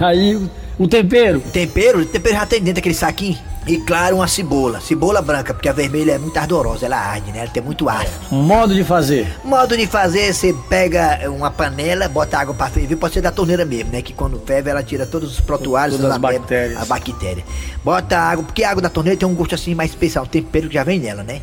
Aí 0.04 0.34
o- 0.34 0.50
o 0.76 0.88
tempero. 0.88 1.40
Tempero, 1.52 2.00
o 2.00 2.04
tempero 2.06 2.34
já 2.34 2.46
tem 2.46 2.58
dentro 2.58 2.74
daquele 2.76 2.94
saquinho. 2.96 3.38
E 3.68 3.76
claro, 3.76 4.16
uma 4.16 4.26
cebola. 4.26 4.80
Cebola 4.80 5.20
branca, 5.20 5.52
porque 5.52 5.68
a 5.68 5.74
vermelha 5.74 6.12
é 6.12 6.18
muito 6.18 6.34
ardorosa, 6.38 6.86
ela 6.86 6.96
arde, 6.96 7.30
né? 7.30 7.40
Ela 7.40 7.50
tem 7.50 7.62
muito 7.62 7.86
ácido. 7.86 8.34
Modo 8.34 8.74
de 8.74 8.82
fazer. 8.82 9.30
Modo 9.44 9.76
de 9.76 9.86
fazer, 9.86 10.32
você 10.32 10.54
pega 10.70 11.30
uma 11.30 11.50
panela, 11.50 12.08
bota 12.08 12.38
água 12.38 12.54
pra 12.54 12.70
ferver, 12.70 12.96
pode 12.96 13.12
ser 13.12 13.20
da 13.20 13.30
torneira 13.30 13.66
mesmo, 13.66 13.92
né? 13.92 14.00
Que 14.00 14.14
quando 14.14 14.40
ferve 14.40 14.70
ela 14.70 14.82
tira 14.82 15.04
todos 15.04 15.32
os 15.32 15.40
protuários, 15.40 15.98
Todas 15.98 16.12
as 16.12 16.18
bactérias. 16.18 16.80
A 16.80 16.86
bactéria. 16.86 17.44
Bota 17.84 18.18
água, 18.18 18.42
porque 18.42 18.64
a 18.64 18.70
água 18.70 18.80
da 18.80 18.88
torneira 18.88 19.18
tem 19.18 19.28
um 19.28 19.34
gosto 19.34 19.54
assim 19.54 19.74
mais 19.74 19.90
especial, 19.90 20.24
um 20.24 20.28
tempero 20.28 20.68
que 20.68 20.74
já 20.74 20.82
vem 20.82 20.98
nela, 20.98 21.22
né? 21.22 21.42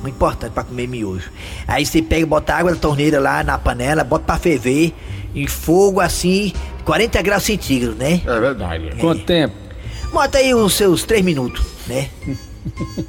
Muito 0.00 0.14
importante 0.14 0.52
pra 0.52 0.64
comer 0.64 0.88
miojo. 0.88 1.30
Aí 1.68 1.84
você 1.84 2.00
pega 2.00 2.22
e 2.22 2.24
bota 2.24 2.54
a 2.54 2.56
água 2.56 2.72
da 2.72 2.78
torneira 2.78 3.20
lá 3.20 3.44
na 3.44 3.58
panela, 3.58 4.02
bota 4.02 4.24
pra 4.24 4.38
ferver, 4.38 4.94
em 5.34 5.46
fogo 5.46 6.00
assim, 6.00 6.54
40 6.86 7.20
graus 7.20 7.42
centígrados, 7.42 7.98
né? 7.98 8.22
É 8.26 8.40
verdade. 8.40 8.92
Quanto 8.98 9.22
tempo? 9.24 9.65
Bota 10.12 10.38
aí 10.38 10.54
os 10.54 10.74
seus 10.74 11.04
3 11.04 11.24
minutos, 11.24 11.62
né? 11.86 12.08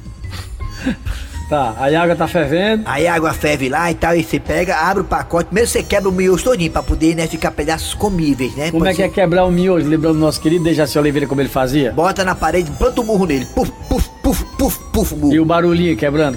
Tá, 1.48 1.74
aí 1.78 1.96
a 1.96 2.02
água 2.02 2.14
tá 2.14 2.28
fervendo. 2.28 2.82
Aí 2.84 3.06
a 3.06 3.14
água 3.14 3.32
ferve 3.32 3.70
lá 3.70 3.90
e 3.90 3.94
tal, 3.94 4.14
e 4.14 4.22
você 4.22 4.38
pega, 4.38 4.76
abre 4.76 5.00
o 5.00 5.04
pacote, 5.06 5.46
primeiro 5.46 5.66
você 5.66 5.82
quebra 5.82 6.06
o 6.06 6.12
miojo 6.12 6.44
todinho 6.44 6.70
pra 6.70 6.82
poder, 6.82 7.14
né, 7.16 7.26
ficar 7.26 7.50
pedaços 7.52 7.94
comíveis, 7.94 8.54
né? 8.54 8.70
Como 8.70 8.84
Pode 8.84 8.90
é 8.90 8.94
que 8.94 9.02
é 9.02 9.08
quebrar 9.08 9.46
o 9.46 9.50
miojo? 9.50 9.88
Lembrando 9.88 10.16
do 10.16 10.20
nosso 10.20 10.38
querido 10.42 10.62
Dejaci 10.64 10.98
Oliveira 10.98 11.26
como 11.26 11.40
ele 11.40 11.48
fazia? 11.48 11.90
Bota 11.90 12.22
na 12.22 12.34
parede, 12.34 12.70
planta 12.72 13.00
o 13.00 13.04
murro 13.04 13.24
nele. 13.24 13.46
Puf, 13.46 13.72
puf, 13.88 14.10
puf, 14.22 14.44
puf, 14.58 14.78
puf, 14.92 15.14
murro. 15.14 15.32
E 15.32 15.40
o 15.40 15.44
barulhinho 15.46 15.96
quebrando? 15.96 16.36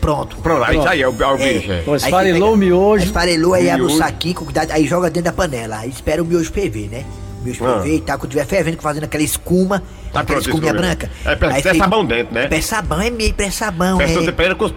Pronto. 0.00 0.36
Pronto, 0.36 0.62
aí 0.62 0.78
isso 0.78 0.88
aí 0.88 1.02
é 1.02 1.08
o, 1.08 1.14
é 1.20 1.26
o 1.26 1.36
bicho. 1.36 1.72
é. 1.72 1.80
Então, 1.80 1.96
esfarelou 1.96 2.40
pega- 2.40 2.52
o 2.52 2.56
miojo. 2.56 3.04
Esfarelou, 3.04 3.54
aí 3.54 3.68
abre 3.68 3.82
o 3.82 3.86
Miojo. 3.86 3.98
saquinho 3.98 4.34
com 4.36 4.44
cuidado, 4.44 4.70
aí 4.70 4.86
joga 4.86 5.10
dentro 5.10 5.24
da 5.24 5.32
panela. 5.32 5.78
Aí 5.78 5.90
espera 5.90 6.22
o 6.22 6.24
miojo 6.24 6.52
ferver, 6.52 6.88
né? 6.88 7.04
O 7.46 7.64
miojo 7.64 7.64
Ah. 7.64 8.00
tal, 8.00 8.18
quando 8.18 8.30
tiver 8.30 8.46
fervendo, 8.46 8.80
fazendo 8.82 9.04
aquela 9.04 9.22
escuma, 9.22 9.82
Tá 10.20 10.24
pronto, 10.24 10.40
escuminha 10.40 10.72
escuma. 10.72 10.82
branca. 10.86 11.10
É, 11.24 11.32
é 11.32 11.62
você- 11.62 11.74
sabão 11.78 12.04
dentro, 12.04 12.34
né? 12.34 12.46
Pé 12.48 12.60
sabão, 12.60 13.00
é 13.00 13.10
meio 13.10 13.34
pé 13.34 13.50
sabão, 13.50 13.98
Peço 13.98 14.18
é. 14.20 14.24
temperando 14.26 14.56
com, 14.56 14.68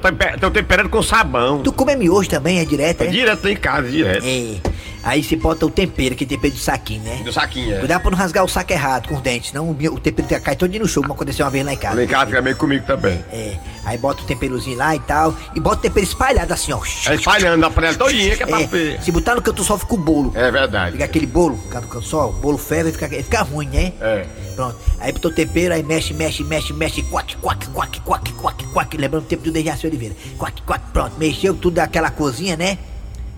temperando 0.51 0.89
com 0.89 1.01
sabão. 1.01 1.62
Tu 1.62 1.71
come 1.74 1.95
miojo 1.95 2.30
também, 2.30 2.59
é 2.59 2.65
direto, 2.65 3.01
É 3.01 3.07
é? 3.07 3.09
direto 3.09 3.47
em 3.47 3.56
casa, 3.56 3.89
direto. 3.89 4.25
É. 4.25 4.56
Aí 5.01 5.24
você 5.24 5.38
bota 5.38 5.65
o 5.65 5.69
tempero, 5.69 6.13
que 6.13 6.25
é 6.25 6.27
tempero 6.27 6.53
do 6.53 6.59
saquinho, 6.59 7.01
né? 7.03 7.21
Do 7.24 7.31
saquinho, 7.31 7.74
é. 7.74 7.80
Cuidado 7.80 8.01
pra 8.01 8.12
não 8.12 8.18
rasgar 8.18 8.44
o 8.44 8.50
saco 8.50 8.74
errado 8.74 9.07
com 9.07 9.15
os 9.15 9.21
dentes, 9.21 9.51
senão 9.51 9.69
o 9.71 10.00
tempero 10.00 10.27
cai 10.41 10.57
todo 10.57 10.77
no 10.77 10.88
chão, 10.89 11.01
como 11.01 11.13
aconteceu 11.13 11.45
uma 11.45 11.50
vez 11.51 11.65
lá 11.65 11.71
em 11.74 11.77
casa. 11.77 11.95
Lá 11.95 12.03
em 12.03 12.07
casa 12.07 12.25
fica 12.25 12.41
meio 12.41 12.57
comigo 12.57 12.86
também. 12.86 13.18
É, 13.31 13.56
aí 13.86 13.97
bota 13.97 14.21
o 14.24 14.25
temperozinho 14.25 14.77
lá 14.77 14.94
e 14.94 15.00
tal, 15.00 15.33
e 15.56 15.59
bota 15.62 15.77
o 15.77 15.81
tempero 15.83 16.06
espalhado 16.06 16.53
assim, 16.53 16.74
ó. 16.74 16.81
É 17.09 17.15
espalhando 17.15 17.58
na 17.62 17.69
panela 17.72 17.96
todinha 17.96 18.36
que 18.36 18.43
é 18.43 18.46
pra 18.46 18.60
É, 18.62 18.67
ver. 18.67 19.01
se 19.01 19.10
botar 19.10 19.36
no 19.36 19.41
canto 19.41 19.63
só 19.63 19.77
fica 19.77 19.93
o 19.93 19.98
bolo. 19.98 20.34
É 20.36 20.51
verdade. 20.51 20.91
Fica 20.91 21.05
aquele 21.05 21.25
bolo, 21.27 21.58
cada 21.72 21.88
canto 21.88 22.05
só, 22.05 22.27
o 22.29 22.34
bolo 22.34 22.58
ferve 22.58 22.89
e 22.89 22.91
fica, 22.93 23.08
fica 23.08 23.41
ruim, 23.41 23.69
né? 23.69 23.93
É. 24.01 24.25
Pronto. 24.60 24.75
Aí 25.00 25.13
botou 25.13 25.32
o 25.32 25.34
tempero, 25.34 25.74
aí 25.74 25.82
mexe, 25.82 26.13
mexe, 26.13 26.44
mexe, 26.44 26.74
mexe, 26.74 27.01
quack, 27.04 27.38
quack, 27.38 27.70
quack, 27.70 28.01
quack, 28.01 28.34
quack, 28.34 28.66
quack, 28.74 28.98
lembrando 28.98 29.24
o 29.24 29.25
tempo 29.25 29.42
do 29.44 29.54
Dejaci 29.54 29.88
Oliveira. 29.88 30.13
Quack, 30.38 30.62
quack, 30.63 30.84
pronto. 30.92 31.13
Mexeu 31.18 31.56
tudo 31.56 31.75
daquela 31.75 32.12
cozinha, 32.12 32.58
né? 32.58 32.78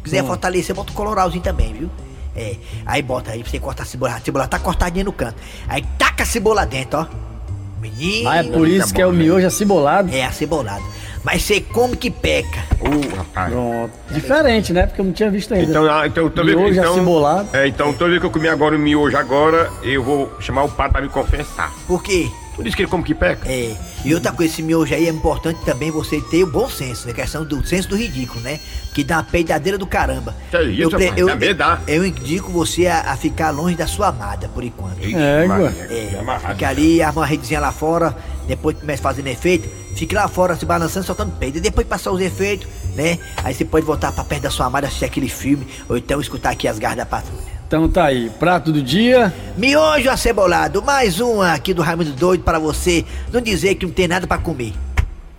Quiser 0.03 0.25
fortalecer, 0.25 0.75
bota 0.75 0.91
o 0.91 0.95
colorauzinho 0.95 1.43
também, 1.43 1.73
viu? 1.73 1.91
É. 2.35 2.55
Aí 2.87 3.03
bota 3.03 3.33
aí 3.33 3.43
pra 3.43 3.51
você 3.51 3.59
cortar 3.59 3.83
a 3.83 3.85
cebola. 3.85 4.15
A 4.15 4.19
cebola 4.19 4.47
tá 4.47 4.57
cortadinha 4.57 5.05
no 5.05 5.13
canto. 5.13 5.35
Aí 5.67 5.85
taca 5.95 6.23
a 6.23 6.25
cebola 6.25 6.65
dentro, 6.65 7.01
ó. 7.01 7.05
Menino. 7.79 8.27
Ah, 8.27 8.37
é 8.37 8.43
por 8.43 8.67
isso 8.67 8.91
que 8.91 8.99
é 8.99 9.05
o 9.05 9.11
miojo 9.11 9.45
acebolado. 9.45 10.11
É, 10.11 10.25
acebolado. 10.25 10.83
Mas 11.23 11.43
você 11.43 11.61
come 11.61 11.95
que 11.95 12.09
peca. 12.09 12.63
Uh, 12.81 13.15
rapaz. 13.15 13.51
Pronto. 13.51 13.91
Diferente, 14.11 14.73
né? 14.73 14.87
Porque 14.87 15.01
eu 15.01 15.05
não 15.05 15.11
tinha 15.13 15.29
visto 15.29 15.53
ainda. 15.53 15.69
Então, 15.69 15.85
ah, 15.91 16.07
então, 16.07 16.29
toda 16.29 16.43
vez- 16.45 16.57
Miojo 16.57 16.79
então, 16.79 16.91
acebolado. 16.93 17.49
É, 17.53 17.67
então, 17.67 17.93
toda 17.93 18.09
vez 18.09 18.19
que 18.19 18.25
eu 18.25 18.31
comi 18.31 18.47
agora 18.47 18.75
o 18.75 18.79
miojo 18.79 19.15
agora, 19.15 19.69
eu 19.83 20.03
vou 20.03 20.31
chamar 20.39 20.63
o 20.63 20.69
padre 20.69 20.93
pra 20.93 21.01
me 21.01 21.09
confessar. 21.09 21.71
Por 21.87 22.01
quê? 22.01 22.27
Tu 22.55 22.63
disse 22.63 22.75
que 22.75 22.81
ele 22.81 22.89
come 22.89 23.03
que 23.03 23.13
peca? 23.13 23.47
É, 23.49 23.73
e 24.03 24.13
outra 24.13 24.31
coisa, 24.31 24.51
esse 24.51 24.61
miojo 24.61 24.93
aí 24.93 25.07
é 25.07 25.09
importante 25.09 25.63
também 25.63 25.89
você 25.89 26.19
ter 26.19 26.43
o 26.43 26.47
bom 26.47 26.67
senso, 26.69 27.07
né? 27.07 27.13
Questão 27.13 27.45
do 27.45 27.65
senso 27.65 27.87
do 27.87 27.95
ridículo, 27.95 28.41
né? 28.41 28.59
Que 28.93 29.03
dá 29.03 29.17
uma 29.17 29.23
peidadeira 29.23 29.77
do 29.77 29.85
caramba. 29.87 30.35
Que 30.49 30.57
é 30.57 30.63
isso, 30.63 30.89
rapaz? 30.89 31.13
eu, 31.17 31.27
Dá 31.27 31.35
medo, 31.35 31.57
dá. 31.57 31.79
eu 31.87 32.05
indico 32.05 32.51
você 32.51 32.87
a, 32.87 33.11
a 33.11 33.15
ficar 33.15 33.51
longe 33.51 33.75
da 33.75 33.87
sua 33.87 34.07
amada, 34.09 34.49
por 34.49 34.63
enquanto. 34.63 34.97
Ixi, 34.99 35.15
É, 35.15 35.45
que 35.87 36.15
É, 36.15 36.19
amarrado. 36.19 36.53
fica 36.55 36.67
ali, 36.67 37.01
arma 37.01 37.21
uma 37.21 37.25
redezinha 37.27 37.59
lá 37.61 37.71
fora, 37.71 38.15
depois 38.47 38.77
começa 38.77 39.01
fazendo 39.01 39.27
efeito, 39.27 39.69
fique 39.95 40.15
lá 40.15 40.27
fora 40.27 40.55
se 40.55 40.65
balançando, 40.65 41.05
soltando 41.05 41.31
peido. 41.37 41.57
E 41.57 41.61
depois 41.61 41.87
passar 41.87 42.11
os 42.11 42.21
efeitos, 42.21 42.67
né? 42.95 43.19
Aí 43.43 43.53
você 43.53 43.65
pode 43.65 43.85
voltar 43.85 44.11
pra 44.11 44.23
perto 44.23 44.43
da 44.43 44.49
sua 44.49 44.65
amada, 44.65 44.87
assistir 44.87 45.05
aquele 45.05 45.29
filme, 45.29 45.67
ou 45.87 45.97
então 45.97 46.19
escutar 46.19 46.51
aqui 46.51 46.67
as 46.67 46.79
garras 46.79 46.97
da 46.97 47.05
patrulha. 47.05 47.51
Então 47.67 47.87
tá 47.87 48.05
aí, 48.05 48.29
prato 48.31 48.71
do 48.71 48.81
dia. 48.81 49.33
Miojo 49.55 50.09
acebolado, 50.09 50.81
mais 50.81 51.21
uma 51.21 51.53
aqui 51.53 51.73
do 51.73 51.81
Raimundo 51.81 52.11
Doido 52.11 52.43
para 52.43 52.59
você 52.59 53.05
não 53.31 53.39
dizer 53.39 53.75
que 53.75 53.85
não 53.85 53.93
tem 53.93 54.09
nada 54.09 54.27
pra 54.27 54.37
comer. 54.37 54.73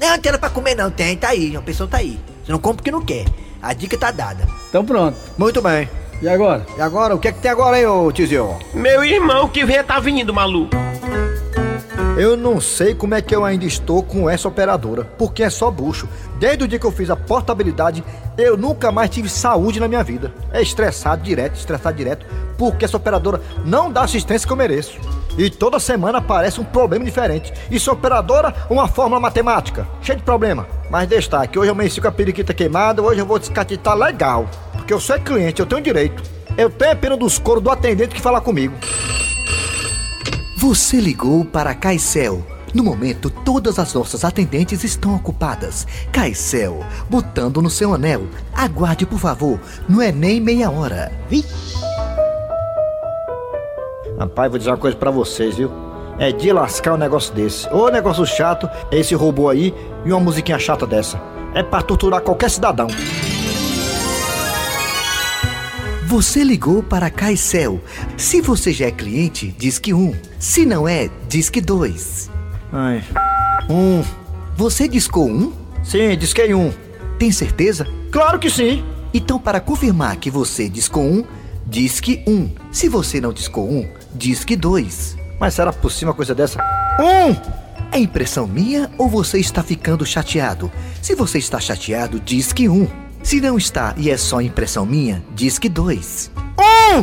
Não, 0.01 0.09
não 0.09 0.19
tem 0.19 0.33
nada 0.33 0.39
pra 0.39 0.49
comer 0.49 0.75
não, 0.75 0.91
tem, 0.91 1.17
tá 1.17 1.29
aí, 1.29 1.55
a 1.55 1.61
pessoa 1.61 1.89
tá 1.89 1.99
aí. 1.99 2.19
Você 2.43 2.51
não 2.51 2.59
come 2.59 2.77
porque 2.77 2.91
não 2.91 3.05
quer. 3.05 3.27
A 3.61 3.75
dica 3.75 3.99
tá 3.99 4.11
dada. 4.11 4.49
Então 4.69 4.85
pronto. 4.85 5.17
Muito 5.37 5.61
bem. 5.61 5.89
E 6.23 6.29
agora? 6.29 6.65
E 6.77 6.81
agora, 6.81 7.15
o 7.15 7.19
que 7.19 7.29
é 7.29 7.33
que 7.33 7.41
tem 7.41 7.51
agora, 7.51 7.79
hein, 7.79 7.87
ô 7.87 8.11
Tizio? 8.11 8.57
Meu 8.73 9.05
irmão 9.05 9.49
que 9.49 9.65
vem 9.65 9.83
tá 9.85 10.01
vindo, 10.01 10.33
maluco. 10.33 10.75
Eu 12.17 12.37
não 12.37 12.61
sei 12.61 12.95
como 12.95 13.15
é 13.15 13.23
que 13.23 13.35
eu 13.35 13.43
ainda 13.43 13.65
estou 13.65 14.03
com 14.03 14.29
essa 14.29 14.47
operadora, 14.47 15.03
porque 15.17 15.43
é 15.43 15.49
só 15.49 15.71
bucho. 15.71 16.07
Desde 16.39 16.63
o 16.63 16.69
dia 16.69 16.79
que 16.79 16.85
eu 16.85 16.93
fiz 16.93 17.09
a 17.09 17.17
portabilidade, 17.17 18.05
eu 18.37 18.55
nunca 18.55 18.93
mais 18.93 19.09
tive 19.09 19.31
saúde 19.31 19.81
na 19.81 19.89
minha 19.89 20.05
vida. 20.05 20.31
É 20.53 20.61
estressado 20.61 21.23
direto, 21.23 21.57
estressado 21.57 21.97
direto, 21.97 22.27
porque 22.59 22.85
essa 22.85 22.99
operadora 22.99 23.41
não 23.65 23.91
dá 23.91 24.03
assistência 24.03 24.47
que 24.47 24.53
eu 24.53 24.57
mereço. 24.59 24.99
E 25.39 25.49
toda 25.49 25.81
semana 25.81 26.19
aparece 26.19 26.61
um 26.61 26.65
problema 26.65 27.03
diferente. 27.03 27.51
Isso 27.71 27.89
é 27.89 27.93
operadora 27.95 28.55
uma 28.69 28.87
fórmula 28.87 29.19
matemática, 29.19 29.89
cheio 30.03 30.19
de 30.19 30.25
problema. 30.25 30.67
Mas 30.91 31.09
destaque, 31.09 31.59
hoje 31.59 31.71
eu 31.71 31.73
amanheci 31.73 31.99
com 31.99 32.09
a 32.09 32.13
periquita 32.13 32.53
queimada, 32.53 33.01
hoje 33.01 33.21
eu 33.21 33.27
vou 33.27 33.39
descatitar 33.39 33.97
legal. 33.97 34.47
Porque 34.73 34.93
eu 34.93 35.01
sou 35.01 35.19
cliente, 35.19 35.61
eu 35.61 35.67
tenho 35.67 35.81
direito. 35.81 36.23
Eu 36.59 36.69
tenho 36.69 36.93
a 36.93 36.97
pena 36.97 37.17
dos 37.17 37.39
coros 37.39 37.63
do 37.63 37.71
atendente 37.71 38.15
que 38.15 38.21
fala 38.21 38.39
comigo. 38.39 38.75
Você 40.63 41.01
ligou 41.01 41.45
para 41.45 41.75
Caicel. 41.75 42.41
No 42.73 42.85
momento, 42.85 43.29
todas 43.29 43.81
as 43.81 43.93
nossas 43.93 44.25
atendentes 44.25 44.85
estão 44.85 45.17
ocupadas. 45.17 45.89
Caicel, 46.13 46.85
botando 47.11 47.61
no 47.61 47.69
seu 47.69 47.93
anel. 47.93 48.29
Aguarde, 48.55 49.05
por 49.05 49.19
favor. 49.19 49.59
Não 49.89 50.01
é 50.01 50.13
nem 50.13 50.41
meia 50.41 50.71
hora. 50.71 51.11
Rapaz, 54.17 54.51
vou 54.53 54.59
dizer 54.59 54.71
uma 54.71 54.77
coisa 54.77 54.97
pra 54.97 55.11
vocês, 55.11 55.57
viu? 55.57 55.69
É 56.17 56.31
de 56.31 56.53
lascar 56.53 56.95
um 56.95 56.97
negócio 56.97 57.35
desse. 57.35 57.69
Ô 57.75 57.89
negócio 57.89 58.25
chato, 58.25 58.71
esse 58.93 59.17
robô 59.17 59.49
aí 59.49 59.75
e 60.05 60.13
uma 60.13 60.21
musiquinha 60.21 60.61
chata 60.61 60.87
dessa. 60.87 61.21
É 61.57 61.65
pra 61.65 61.83
torturar 61.83 62.21
qualquer 62.21 62.49
cidadão. 62.49 62.87
Você 66.13 66.45
ligou 66.45 66.83
para 66.83 67.09
Caicel. 67.09 67.81
Se 68.19 68.43
você 68.43 68.71
já 68.71 68.85
é 68.85 68.91
cliente, 68.91 69.49
diz 69.57 69.79
que 69.79 69.95
um. 69.95 70.15
Se 70.39 70.67
não 70.67 70.87
é, 70.87 71.09
diz 71.27 71.49
que 71.49 71.59
dois. 71.59 72.31
Ai. 72.71 73.03
Um. 73.71 74.05
Você 74.55 74.87
discou 74.87 75.27
um? 75.27 75.55
Sim, 75.83 76.15
disquei 76.19 76.53
um. 76.53 76.71
Tem 77.19 77.33
certeza? 77.33 77.89
Claro 78.11 78.39
que 78.39 78.51
sim. 78.51 78.85
Então, 79.15 79.39
para 79.39 79.59
confirmar 79.59 80.17
que 80.17 80.31
você 80.31 80.69
discou 80.69 81.03
um, 81.03 81.25
diz 81.67 81.99
que 81.99 82.23
um. 82.27 82.51
Se 82.71 82.91
você 82.91 83.19
não 83.19 83.33
discou 83.33 83.67
um, 83.67 83.89
diz 84.15 84.45
que 84.45 84.55
dois. 84.55 85.17
Mas 85.41 85.55
será 85.55 85.73
possível 85.73 86.09
uma 86.09 86.15
coisa 86.15 86.35
dessa? 86.35 86.63
Um! 87.01 87.35
É 87.91 87.99
impressão 87.99 88.47
minha 88.47 88.91
ou 88.99 89.09
você 89.09 89.39
está 89.39 89.63
ficando 89.63 90.05
chateado? 90.05 90.71
Se 91.01 91.15
você 91.15 91.39
está 91.39 91.59
chateado, 91.59 92.21
diz 92.21 92.53
que 92.53 92.69
um. 92.69 92.87
Se 93.23 93.41
não 93.41 93.57
está 93.57 93.95
e 93.97 94.11
é 94.11 94.17
só 94.17 94.41
impressão 94.41 94.85
minha, 94.85 95.25
diz 95.35 95.59
que 95.59 95.69
dois. 95.69 96.31
Um! 96.59 97.03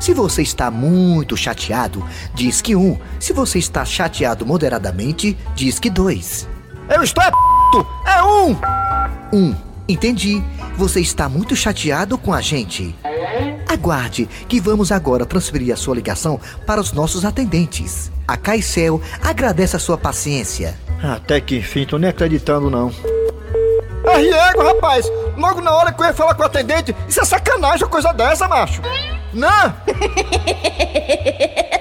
Se 0.00 0.14
você 0.14 0.42
está 0.42 0.70
muito 0.70 1.36
chateado, 1.36 2.04
diz 2.34 2.62
que 2.62 2.74
um. 2.74 2.98
Se 3.20 3.32
você 3.32 3.58
está 3.58 3.84
chateado 3.84 4.46
moderadamente, 4.46 5.36
diz 5.54 5.78
que 5.78 5.90
dois. 5.90 6.48
Eu 6.88 7.02
estou 7.02 7.22
é 7.22 7.30
p***! 7.30 7.36
É 8.06 8.22
um! 8.22 8.56
Um. 9.32 9.54
Entendi. 9.86 10.42
Você 10.76 11.00
está 11.00 11.28
muito 11.28 11.54
chateado 11.54 12.16
com 12.16 12.32
a 12.32 12.40
gente. 12.40 12.94
Aguarde, 13.68 14.28
que 14.48 14.60
vamos 14.60 14.90
agora 14.90 15.26
transferir 15.26 15.74
a 15.74 15.76
sua 15.76 15.94
ligação 15.94 16.40
para 16.66 16.80
os 16.80 16.92
nossos 16.92 17.24
atendentes. 17.24 18.10
A 18.26 18.36
Caicel 18.36 19.00
agradece 19.22 19.76
a 19.76 19.78
sua 19.78 19.98
paciência. 19.98 20.74
Até 21.02 21.38
que 21.40 21.58
enfim, 21.58 21.84
tô 21.84 21.98
nem 21.98 22.08
acreditando 22.08 22.70
não. 22.70 22.90
É 24.04 24.16
Riego, 24.18 24.62
rapaz! 24.62 25.10
Logo 25.36 25.60
na 25.60 25.72
hora 25.72 25.92
que 25.92 26.00
eu 26.02 26.06
ia 26.06 26.12
falar 26.12 26.34
com 26.34 26.42
o 26.42 26.46
atendente, 26.46 26.94
isso 27.08 27.20
é 27.20 27.24
sacanagem, 27.24 27.84
uma 27.84 27.90
coisa 27.90 28.12
dessa, 28.12 28.46
macho! 28.46 28.82
Não! 29.32 29.74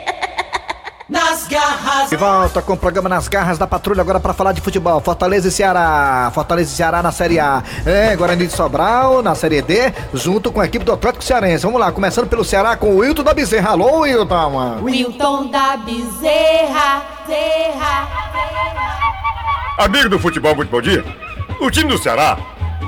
Nas 1.10 1.48
garras 1.48 2.10
De 2.10 2.15
volta 2.15 2.60
com 2.62 2.74
o 2.74 2.77
programa 2.77 3.08
Nas 3.08 3.27
Garras 3.27 3.60
da 3.60 3.68
Patrulha 3.68 4.01
agora 4.01 4.20
para 4.20 4.34
falar 4.34 4.51
de 4.51 4.62
futebol. 4.62 5.00
Fortaleza 5.00 5.48
e 5.48 5.51
Ceará. 5.51 6.32
Fortaleza 6.34 6.74
e 6.74 6.75
Ceará 6.75 7.03
na 7.03 7.12
Série 7.12 7.39
A. 7.39 7.62
É, 7.86 8.15
Guarani 8.15 8.48
de 8.48 8.53
Sobral 8.53 9.22
na 9.22 9.36
Série 9.36 9.62
D, 9.62 9.94
junto 10.13 10.51
com 10.51 10.60
a 10.60 10.65
equipe 10.65 10.84
do 10.84 10.92
Atlético 10.92 11.24
Cearense. 11.24 11.65
Vamos 11.65 11.80
lá, 11.80 11.92
começando 11.92 12.27
pelo 12.27 12.44
Ceará 12.44 12.75
com 12.75 12.88
o 12.88 12.98
Wilton 12.98 13.22
da 13.22 13.34
Bezerra. 13.34 13.72
Alô, 13.72 14.00
Wilton! 14.00 14.80
Wilton 14.82 15.48
da 15.51 15.77
Bezerra, 15.77 17.03
Zerra. 17.27 18.08
Amigo 19.77 20.10
do 20.10 20.18
futebol, 20.18 20.56
muito 20.56 20.72
bom 20.72 20.82
dia. 20.82 21.03
O 21.63 21.72
time 21.72 21.89
do 21.89 21.98
Ceará 21.98 22.38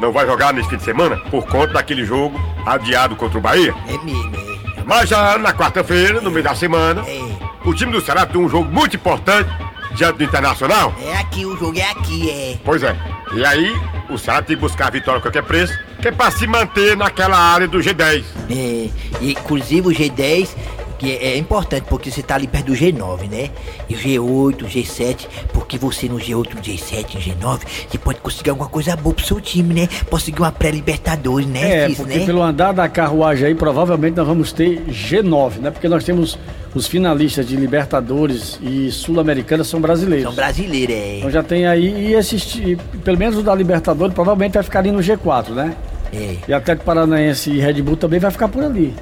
não 0.02 0.12
vai 0.12 0.26
jogar 0.26 0.54
nesse 0.54 0.68
fim 0.70 0.76
de 0.76 0.84
semana 0.84 1.16
por 1.32 1.46
conta 1.48 1.72
daquele 1.74 2.04
jogo 2.04 2.38
adiado 2.66 3.16
contra 3.16 3.38
o 3.38 3.42
Bahia. 3.42 3.74
É 3.88 3.98
mesmo, 4.04 4.36
é. 4.36 4.84
Mas 4.86 5.08
já 5.08 5.38
na 5.38 5.54
quarta-feira, 5.54 6.20
no 6.20 6.30
meio 6.30 6.44
da 6.44 6.54
semana, 6.54 7.02
É, 7.08 7.22
o 7.64 7.74
time 7.74 7.94
do 7.94 8.02
Ceará 8.02 8.26
tem 8.26 8.40
um 8.40 8.50
jogo 8.50 8.70
muito 8.70 8.98
importante 8.98 9.50
diante 9.96 10.18
do 10.18 10.24
Internacional. 10.26 10.94
é 11.02 11.18
aqui, 11.20 11.46
o 11.46 11.56
jogo 11.58 11.80
é 11.80 11.90
aqui, 11.90 12.30
é. 12.30 12.58
Pois 12.66 12.84
é. 12.84 12.94
E 13.34 13.46
aí, 13.46 13.74
o 14.10 14.18
Ceará 14.18 14.42
tem 14.42 14.58
que 14.58 14.62
buscar 14.62 14.88
a 14.88 14.90
vitória 14.90 15.20
a 15.20 15.22
qualquer 15.22 15.44
preço, 15.44 15.74
que 16.02 16.10
é 16.10 16.12
pra 16.12 16.30
se 16.30 16.46
manter 16.46 16.98
naquela 16.98 17.38
área 17.38 17.70
do 17.70 17.78
G10. 17.80 18.26
É, 18.52 18.90
inclusive 19.22 19.88
o 19.88 19.92
G10, 19.92 20.50
que 20.98 21.12
é, 21.12 21.34
é 21.34 21.38
importante 21.38 21.86
porque 21.90 22.10
você 22.10 22.22
tá 22.24 22.36
ali 22.36 22.48
perto 22.48 22.68
do 22.68 22.74
G9, 22.74 23.30
né? 23.30 23.50
E 23.90 23.96
o 23.96 23.98
G8, 23.98 24.64
o 24.64 24.66
G7, 24.68 25.28
porque 25.54 25.78
você 25.78 26.08
no 26.08 26.18
G8, 26.18 26.54
no 26.56 26.62
G7, 26.62 27.16
no 27.16 27.22
G9, 27.22 27.60
você 27.90 27.98
pode 27.98 28.20
conseguir 28.20 28.50
alguma 28.52 28.70
coisa 28.70 28.96
boa 28.96 29.14
pro 29.14 29.26
seu 29.26 29.40
time, 29.42 29.74
né? 29.74 29.90
Conseguir 30.10 30.40
uma 30.42 30.52
pré-libertadores, 30.52 31.48
né? 31.48 31.86
É, 31.86 31.90
porque 31.90 32.20
né? 32.20 32.26
pelo 32.26 32.42
andar 32.42 32.72
da 32.74 32.88
carruagem 32.88 33.48
aí, 33.48 33.56
provavelmente 33.56 34.16
nós 34.16 34.28
vamos 34.28 34.52
ter 34.52 34.82
G9, 34.90 35.58
né? 35.60 35.72
Porque 35.72 35.88
nós 35.90 36.04
temos 36.04 36.38
os 36.74 36.88
finalistas 36.88 37.48
de 37.48 37.56
Libertadores 37.56 38.60
e 38.62 38.92
Sul-Americana 38.92 39.64
são 39.64 39.80
brasileiros. 39.80 40.26
São 40.26 40.34
brasileiros, 40.36 40.96
Então 41.18 41.30
é. 41.30 41.32
já 41.32 41.42
tem 41.44 41.66
aí, 41.66 42.10
e 42.10 42.14
esses, 42.14 42.46
ti- 42.46 42.78
pelo 43.04 43.18
menos 43.18 43.38
o 43.38 43.42
da 43.44 43.56
Libertadores, 43.56 44.14
provavelmente 44.14 44.54
vai 44.56 44.64
ficar 44.64 44.80
ali 44.80 44.92
no 44.92 45.00
G4, 45.00 45.50
né? 45.52 45.74
É, 46.14 46.36
E 46.48 46.54
Atlético 46.54 46.86
Paranaense 46.86 47.50
e 47.50 47.60
Red 47.60 47.82
Bull 47.82 47.96
também 47.98 48.20
vai 48.20 48.30
ficar 48.32 48.48
por 48.48 48.64
ali. 48.64 48.94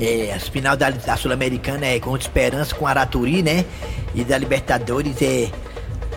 É, 0.00 0.32
as 0.34 0.48
final 0.48 0.76
da, 0.76 0.90
da 0.90 1.16
Sul-Americana 1.16 1.86
é 1.86 1.98
contra 1.98 2.22
Esperança 2.22 2.74
com 2.74 2.86
Araturi, 2.86 3.42
né? 3.42 3.64
E 4.14 4.24
da 4.24 4.36
Libertadores 4.36 5.20
é 5.22 5.50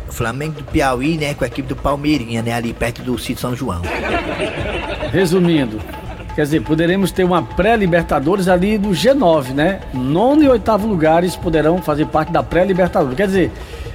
o 0.08 0.12
Flamengo 0.12 0.56
do 0.56 0.64
Piauí, 0.64 1.18
né? 1.18 1.34
Com 1.34 1.44
a 1.44 1.48
equipe 1.48 1.68
do 1.68 1.76
Palmeirinha, 1.76 2.42
né? 2.42 2.54
Ali 2.54 2.74
perto 2.74 3.02
do 3.02 3.18
Sítio 3.18 3.42
São 3.42 3.56
João. 3.56 3.82
Resumindo, 5.12 5.80
quer 6.36 6.44
dizer, 6.44 6.62
poderemos 6.62 7.12
ter 7.12 7.24
uma 7.24 7.42
pré-Libertadores 7.42 8.48
ali 8.48 8.78
do 8.78 8.90
G9, 8.90 9.54
né? 9.54 9.80
Nono 9.94 10.44
e 10.44 10.50
oitavo 10.50 10.88
lugares 10.88 11.36
poderão 11.36 11.82
fazer 11.82 12.06
parte 12.08 12.32
da 12.32 12.44
pré-Libertadores. 12.44 13.16
Quer 13.16 13.28
dizer, 13.28 13.52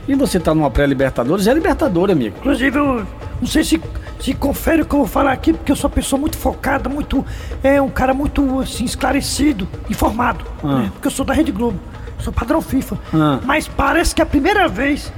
e 0.08 0.14
você 0.14 0.40
tá 0.40 0.54
numa 0.54 0.70
pré-Libertadores, 0.70 1.46
é 1.46 1.54
Libertadores, 1.54 2.14
amigo. 2.14 2.36
Inclusive, 2.38 2.78
eu 2.78 3.06
não 3.40 3.46
sei 3.46 3.64
se, 3.64 3.80
se 4.24 4.32
confere 4.32 4.80
o 4.80 4.86
que 4.86 4.94
eu 4.94 5.00
vou 5.00 5.06
falar 5.06 5.32
aqui, 5.32 5.52
porque 5.52 5.70
eu 5.70 5.76
sou 5.76 5.90
uma 5.90 5.94
pessoa 5.94 6.18
muito 6.18 6.38
focada, 6.38 6.88
muito. 6.88 7.22
É 7.62 7.78
um 7.82 7.90
cara 7.90 8.14
muito 8.14 8.58
assim, 8.60 8.86
esclarecido, 8.86 9.68
informado. 9.90 10.46
Ah. 10.62 10.78
né? 10.78 10.90
Porque 10.94 11.08
eu 11.08 11.10
sou 11.10 11.26
da 11.26 11.34
Rede 11.34 11.52
Globo, 11.52 11.78
sou 12.20 12.32
padrão 12.32 12.62
FIFA. 12.62 12.98
Ah. 13.12 13.40
Mas 13.44 13.68
parece 13.68 14.14
que 14.14 14.22
é 14.22 14.24
a 14.24 14.26
primeira 14.26 14.66
vez. 14.66 15.12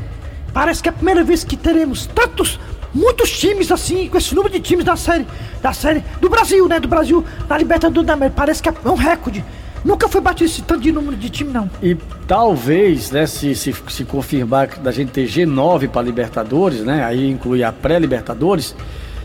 Parece 0.52 0.82
que 0.82 0.88
é 0.88 0.90
a 0.90 0.92
primeira 0.92 1.22
vez 1.22 1.44
que 1.44 1.56
teremos 1.56 2.06
tantos. 2.06 2.58
Muitos 2.92 3.30
times 3.30 3.70
assim, 3.70 4.08
com 4.08 4.18
esse 4.18 4.34
número 4.34 4.52
de 4.52 4.58
times 4.58 4.84
da 4.84 4.96
série. 4.96 5.24
Da 5.62 5.72
série. 5.72 6.02
Do 6.20 6.28
Brasil, 6.28 6.66
né? 6.66 6.80
Do 6.80 6.88
Brasil 6.88 7.24
na 7.48 7.56
Libertadores 7.56 8.04
da 8.04 8.14
América. 8.14 8.34
Parece 8.36 8.60
que 8.60 8.68
é 8.68 8.74
um 8.86 8.96
recorde. 8.96 9.44
Nunca 9.86 10.08
foi 10.08 10.20
batido 10.20 10.50
esse 10.50 10.62
tanto 10.62 10.80
de 10.80 10.90
número 10.90 11.16
de 11.16 11.30
time, 11.30 11.52
não. 11.52 11.70
E 11.80 11.94
talvez, 12.26 13.12
né, 13.12 13.24
se, 13.24 13.54
se, 13.54 13.72
se 13.88 14.04
confirmar 14.04 14.66
que 14.66 14.80
da 14.80 14.90
gente 14.90 15.12
ter 15.12 15.26
G9 15.28 15.88
para 15.88 16.02
Libertadores, 16.02 16.80
né? 16.80 17.04
Aí 17.04 17.30
inclui 17.30 17.62
a 17.62 17.70
pré-Libertadores, 17.70 18.74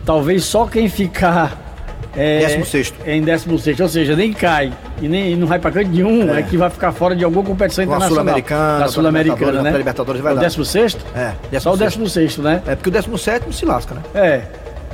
talvez 0.05 0.43
só 0.43 0.67
quem 0.67 0.87
ficar. 0.87 1.69
É, 2.15 2.39
Décimo 2.39 2.65
sexto. 2.65 2.95
Em 3.07 3.23
16, 3.23 3.79
ou 3.79 3.87
seja, 3.87 4.15
nem 4.15 4.33
cai 4.33 4.71
e 5.01 5.07
nem 5.07 5.31
e 5.31 5.35
não 5.35 5.47
vai 5.47 5.57
para 5.57 5.71
canto 5.71 5.89
nenhum, 5.89 6.29
é. 6.29 6.43
que 6.43 6.57
vai 6.57 6.69
ficar 6.69 6.91
fora 6.91 7.15
de 7.15 7.23
alguma 7.23 7.43
competição 7.43 7.83
internacional. 7.83 8.23
Sul-Americana, 8.23 8.79
Da 8.79 8.87
Sul-Americana, 8.89 9.61
né? 9.63 9.77
Libertadores 9.77 10.21
vai 10.21 10.33
o 10.33 10.35
dar. 10.35 10.41
16? 10.41 10.97
É, 11.15 11.59
Só 11.59 11.73
o 11.73 11.77
16º. 11.77 11.97
16, 12.03 12.37
né? 12.37 12.61
É 12.67 12.75
porque 12.75 12.89
o 12.89 12.91
17 12.91 13.51
se 13.55 13.65
lasca, 13.65 13.95
né? 13.95 14.01
É. 14.13 14.43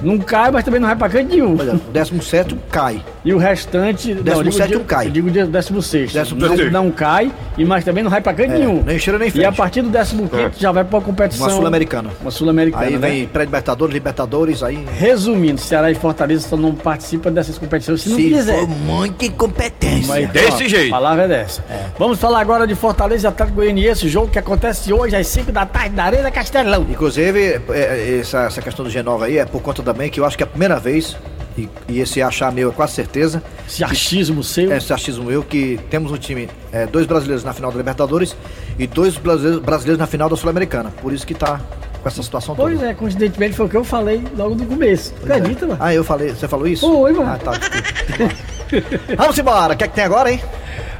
Não 0.01 0.17
cai, 0.19 0.51
mas 0.51 0.63
também 0.63 0.79
não 0.79 0.87
vai 0.87 0.95
pra 0.95 1.09
canto 1.09 1.29
nenhum. 1.29 1.55
Pois 1.57 1.69
é, 1.69 1.73
o 1.73 1.77
17 1.91 2.55
cai. 2.71 3.01
E 3.25 3.33
o 3.33 3.37
restante. 3.37 4.13
não, 4.13 4.17
eu 4.19 4.23
digo 4.23 4.43
17 4.43 4.67
dia- 4.75 4.79
cai. 4.85 5.07
Eu 5.07 5.11
digo 5.11 5.31
dia 5.31 5.45
16. 5.45 6.13
Décimo 6.13 6.39
Não, 6.39 6.55
sexto. 6.55 6.71
não 6.71 6.91
cai, 6.91 7.31
e 7.57 7.65
mas 7.65 7.83
também 7.83 8.03
não 8.03 8.09
vai 8.11 8.21
pra 8.21 8.33
canto 8.33 8.51
É, 8.53 8.57
nenhum. 8.59 8.83
nem 8.83 8.97
cheira 8.99 9.19
nem 9.19 9.27
E 9.27 9.31
frente. 9.31 9.45
a 9.45 9.51
partir 9.51 9.81
do 9.81 9.89
15 9.89 10.17
já 10.59 10.71
vai 10.71 10.83
pra 10.83 10.97
uma 10.99 11.03
competição. 11.03 11.47
Uma 11.47 11.55
Sul-Americana. 11.55 12.09
Uma 12.21 12.31
Sul-Americana. 12.31 12.85
Aí 12.85 12.97
né? 12.97 13.09
vem 13.09 13.27
pré-libertadores, 13.27 13.93
libertadores, 13.93 14.63
aí. 14.63 14.85
Resumindo, 14.97 15.59
Ceará 15.59 15.91
e 15.91 15.95
Fortaleza 15.95 16.47
só 16.47 16.55
não 16.55 16.73
participam 16.73 17.31
dessas 17.31 17.57
competições 17.57 18.01
se 18.01 18.09
não 18.09 18.15
Se 18.17 18.29
quiser. 18.29 18.59
for 18.59 18.67
muita 18.69 19.25
incompetência. 19.25 20.07
Mas, 20.07 20.29
Desse 20.29 20.63
ó, 20.63 20.67
jeito. 20.67 20.93
A 20.93 20.97
palavra 20.97 21.23
é 21.23 21.27
dessa. 21.27 21.63
Vamos 21.97 22.19
falar 22.19 22.39
agora 22.41 22.65
de 22.67 22.75
Fortaleza 22.75 23.27
e 23.27 23.29
Atlético 23.29 23.57
Goianiense, 23.57 24.07
jogo 24.07 24.27
que 24.29 24.39
acontece 24.39 24.93
hoje 24.93 25.15
às 25.15 25.27
5 25.27 25.51
da 25.51 25.65
tarde 25.65 25.95
na 25.95 26.03
Arena 26.05 26.31
Castelão. 26.31 26.85
Inclusive, 26.89 27.59
é, 27.69 28.17
essa, 28.21 28.43
essa 28.43 28.61
questão 28.61 28.85
do 28.85 28.91
G9 28.91 29.23
aí 29.23 29.37
é 29.37 29.45
por 29.45 29.61
conta 29.61 29.81
também 29.87 30.09
que 30.09 30.19
eu 30.19 30.25
acho 30.25 30.35
que 30.37 30.43
é 30.43 30.45
a 30.45 30.49
primeira 30.49 30.77
vez 30.79 31.15
E, 31.57 31.67
e 31.87 31.99
esse 32.01 32.21
achar 32.21 32.51
meu 32.51 32.69
é 32.69 32.71
quase 32.71 32.93
certeza. 32.93 33.41
Esse 33.67 33.83
achismo 33.83 34.43
seu. 34.43 34.71
Esse 34.71 34.93
achismo 34.93 35.23
meu 35.23 35.41
que 35.41 35.79
temos 35.89 36.11
um 36.11 36.17
time, 36.17 36.47
é, 36.71 36.85
dois 36.85 37.07
brasileiros 37.07 37.43
na 37.43 37.51
final 37.53 37.71
da 37.71 37.77
Libertadores 37.77 38.35
e 38.77 38.85
dois 38.85 39.17
brasileiros, 39.17 39.59
brasileiros 39.63 39.97
na 39.97 40.05
final 40.05 40.29
da 40.29 40.35
Sul-Americana. 40.35 40.91
Por 41.01 41.11
isso 41.13 41.25
que 41.25 41.33
tá 41.33 41.59
com 42.03 42.07
essa 42.07 42.21
situação 42.21 42.53
Pois 42.55 42.75
toda. 42.77 42.91
é, 42.91 42.93
coincidentemente 42.93 43.55
foi 43.55 43.65
o 43.65 43.69
que 43.69 43.75
eu 43.77 43.83
falei 43.83 44.21
logo 44.37 44.53
no 44.53 44.65
começo. 44.67 45.13
Acredita, 45.23 45.65
mano? 45.65 45.79
Ah, 45.81 45.91
eu 45.95 46.03
falei, 46.03 46.29
você 46.29 46.47
falou 46.47 46.67
isso? 46.67 46.85
Foi, 46.87 47.11
mano. 47.13 47.31
Ah, 47.31 47.37
tá, 47.39 47.51
desculpa. 47.57 48.35
Vamos 49.17 49.37
embora, 49.37 49.73
o 49.73 49.77
que 49.77 49.83
é 49.83 49.87
que 49.87 49.95
tem 49.95 50.03
agora, 50.03 50.31
hein? 50.31 50.41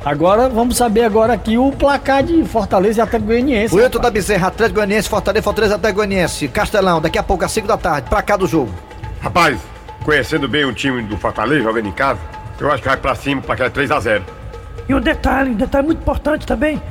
Agora 0.05 0.47
vamos 0.47 0.77
saber 0.77 1.03
agora 1.03 1.33
aqui 1.33 1.57
o 1.57 1.69
placar 1.69 2.24
de 2.24 2.41
Fortaleza 2.45 3.00
e 3.00 3.01
Atlético 3.01 3.27
Goianiense. 3.27 3.75
O 3.75 3.79
Hilton 3.79 4.00
da 4.00 4.09
Bezerra, 4.09 4.47
Atlético 4.47 4.75
Goianiense, 4.75 5.09
Fortaleza, 5.09 5.43
Fortaleza, 5.43 5.75
Atlético 5.75 5.97
Goianiense, 5.97 6.47
Castelão, 6.47 7.01
daqui 7.01 7.17
a 7.17 7.24
pouco 7.24 7.43
às 7.43 7.51
5 7.51 7.67
da 7.67 7.75
tarde, 7.75 8.09
pra 8.09 8.21
cá 8.21 8.38
do 8.38 8.47
jogo. 8.47 8.74
Rapaz, 9.19 9.59
conhecendo 10.05 10.47
bem 10.47 10.63
o 10.63 10.71
time 10.71 11.01
do 11.01 11.17
Fortaleza 11.17 11.63
jogando 11.63 11.88
em 11.88 11.91
casa, 11.91 12.19
eu 12.57 12.71
acho 12.71 12.81
que 12.81 12.88
vai 12.88 12.95
pra 12.95 13.15
cima 13.15 13.41
pra 13.41 13.55
aquela 13.55 13.69
3x0. 13.69 14.21
E 14.88 14.93
um 14.93 15.01
detalhe, 15.01 15.50
um 15.50 15.55
detalhe 15.55 15.88
muito 15.88 16.00
importante 16.00 16.45
também. 16.45 16.81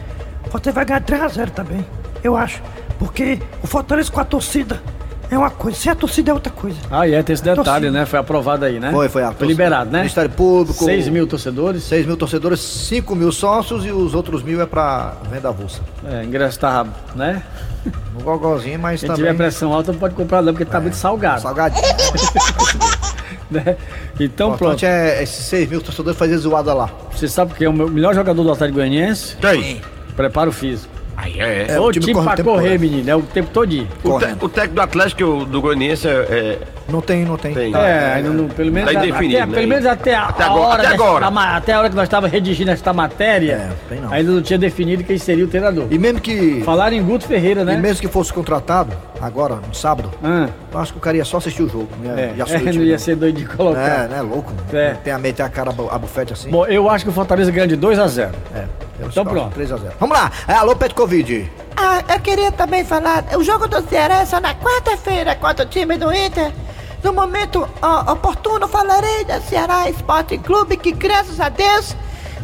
O 0.46 0.50
Fortaleza 0.50 0.74
vai 0.74 0.84
ganhar 0.84 1.00
3x0 1.00 1.50
também, 1.50 1.86
eu 2.22 2.36
acho. 2.36 2.60
Porque 2.98 3.38
o 3.62 3.66
Fortaleza 3.66 4.12
com 4.12 4.20
a 4.20 4.24
torcida 4.24 4.82
é 5.30 5.36
uma 5.36 5.50
coisa, 5.50 5.76
sem 5.78 5.90
a 5.90 5.94
torcida 5.94 6.30
é 6.30 6.34
outra 6.34 6.52
coisa. 6.52 6.78
Ah, 6.90 7.08
é, 7.08 7.22
tem 7.22 7.34
esse 7.34 7.42
detalhe, 7.42 7.64
Torcida. 7.64 7.90
né? 7.90 8.06
Foi 8.06 8.18
aprovado 8.18 8.64
aí, 8.64 8.78
né? 8.78 8.90
Foi, 8.92 9.08
foi 9.08 9.22
a 9.22 9.32
Foi 9.32 9.46
liberado, 9.46 9.90
né? 9.90 10.00
Ministério 10.00 10.30
Público. 10.30 10.84
6 10.84 11.08
mil 11.08 11.26
torcedores. 11.26 11.82
6 11.84 12.06
mil 12.06 12.16
torcedores, 12.16 12.60
5 12.60 13.14
mil 13.16 13.32
sócios 13.32 13.84
e 13.84 13.90
os 13.90 14.14
outros 14.14 14.42
mil 14.42 14.60
é 14.60 14.66
pra 14.66 15.14
venda 15.30 15.48
avulsa. 15.48 15.80
É, 16.08 16.22
ingresso 16.24 16.60
tá, 16.60 16.86
né? 17.14 17.42
Um 18.18 18.22
gogozinho, 18.22 18.78
mas 18.78 19.00
Quem 19.00 19.08
também... 19.08 19.24
tiver 19.24 19.36
pressão 19.36 19.72
alta 19.72 19.92
não 19.92 19.98
pode 19.98 20.14
comprar 20.14 20.42
não, 20.42 20.52
porque 20.52 20.64
tá 20.64 20.80
muito 20.80 20.96
salgado. 20.96 21.42
Salgadinho. 21.42 21.82
né? 23.50 23.76
Então 24.18 24.52
O 24.52 24.58
pronto. 24.58 24.84
é 24.84 25.22
esses 25.22 25.44
6 25.46 25.68
mil 25.68 25.80
torcedores 25.80 26.18
fazer 26.18 26.36
zoada 26.38 26.72
lá. 26.72 26.90
Você 27.12 27.28
sabe 27.28 27.54
quem 27.54 27.66
é 27.66 27.70
o 27.70 27.72
melhor 27.72 28.14
jogador 28.14 28.42
do 28.42 28.50
Atlético 28.52 28.78
Goianiense? 28.78 29.36
Quem? 29.36 29.80
Preparo 30.16 30.50
físico. 30.52 30.95
Aí 31.16 31.40
é. 31.40 31.66
É, 31.70 31.80
o 31.80 31.84
o 31.84 31.92
time 31.92 32.04
time, 32.04 32.14
corre 32.14 32.26
o 32.26 32.34
pra 32.34 32.44
correr, 32.44 32.70
todo. 32.72 32.80
menino, 32.80 33.10
é 33.10 33.16
o 33.16 33.22
tempo 33.22 33.48
todinho. 33.50 33.84
O, 33.84 33.96
te- 33.96 34.02
Correndo. 34.02 34.42
o 34.44 34.48
técnico 34.48 34.74
do 34.74 34.80
Atlético 34.82 35.44
do 35.46 35.60
Goianiense 35.62 36.06
é. 36.06 36.58
Não 36.88 37.00
tem, 37.00 37.24
não 37.24 37.36
tem. 37.36 37.52
Tem. 37.52 37.74
É, 37.74 38.12
ainda 38.16 38.30
não, 38.30 38.46
pelo 38.48 38.70
menos, 38.70 38.92
Tá 38.92 39.02
indefinido, 39.04 39.38
até, 39.38 39.46
né? 39.46 39.54
pelo 39.56 39.68
menos 39.68 39.86
até 39.86 40.14
a, 40.14 40.24
Até 40.26 40.42
a 40.44 40.46
agora, 40.46 40.60
hora 40.66 40.74
até 40.82 40.82
dessa- 40.92 41.04
agora. 41.04 41.30
da 41.30 41.56
até 41.56 41.72
a 41.72 41.78
hora 41.80 41.90
que 41.90 41.96
nós 41.96 42.04
estávamos 42.04 42.32
redigindo 42.32 42.70
esta 42.70 42.92
matéria, 42.92 43.52
É, 43.52 43.70
tem 43.88 44.00
não. 44.00 44.12
ainda 44.12 44.30
não 44.30 44.42
tinha 44.42 44.58
definido 44.58 45.02
quem 45.02 45.18
seria 45.18 45.44
o 45.44 45.48
treinador. 45.48 45.86
E 45.90 45.98
mesmo 45.98 46.20
que... 46.20 46.62
Falaram 46.64 46.94
em 46.96 47.02
Guto 47.02 47.26
Ferreira, 47.26 47.64
né? 47.64 47.74
E 47.74 47.78
mesmo 47.78 48.00
que 48.00 48.08
fosse 48.08 48.32
contratado, 48.32 48.92
agora, 49.20 49.56
no 49.56 49.74
sábado, 49.74 50.10
Ah, 50.22 50.48
eu 50.72 50.78
acho 50.78 50.92
que 50.92 50.98
o 50.98 51.00
cara 51.02 51.16
ia 51.16 51.24
só 51.24 51.38
assistir 51.38 51.62
o 51.62 51.68
jogo. 51.68 51.88
Né? 52.02 52.32
é, 52.36 52.38
Ia 52.38 52.44
é, 52.56 52.60
não 52.72 52.82
ia 52.82 52.98
ser 52.98 53.16
doido 53.16 53.36
de 53.38 53.44
É, 53.44 53.48
colocar. 53.48 54.06
né? 54.08 54.20
Louco. 54.20 54.52
É. 54.72 54.94
Tem 55.02 55.12
a 55.12 55.18
meter 55.18 55.42
a 55.42 55.48
cara 55.48 55.70
a 55.90 55.98
bufete 55.98 56.34
assim. 56.34 56.50
Bom, 56.50 56.66
eu 56.66 56.88
acho 56.90 57.04
que 57.04 57.10
o 57.10 57.12
Fortaleza 57.14 57.50
ganha 57.50 57.66
de 57.66 57.74
2 57.74 57.98
a 57.98 58.06
0 58.06 58.30
é. 59.00 59.06
Então 59.06 59.24
pronto. 59.24 59.58
3x0. 59.58 59.92
Vamos 59.98 60.16
lá. 60.16 60.30
É, 60.46 60.54
alô, 60.54 60.74
Petkovic. 60.76 61.50
Ah, 61.76 62.02
eu 62.14 62.20
queria 62.20 62.50
também 62.50 62.84
falar, 62.84 63.24
o 63.36 63.44
jogo 63.44 63.68
do 63.68 63.86
Ceará 63.88 64.20
é 64.22 64.26
só 64.26 64.40
na 64.40 64.54
quarta-feira 64.54 65.34
contra 65.34 65.64
o 65.64 65.68
time 65.68 65.98
do 65.98 66.12
Inter. 66.12 66.52
No 67.02 67.12
momento 67.12 67.68
ó, 67.82 68.12
oportuno 68.12 68.66
falarei 68.66 69.24
da 69.24 69.40
Ceará 69.40 69.88
Esporte 69.88 70.38
Clube 70.38 70.76
que, 70.76 70.90
graças 70.90 71.38
a 71.38 71.48
Deus, 71.48 71.94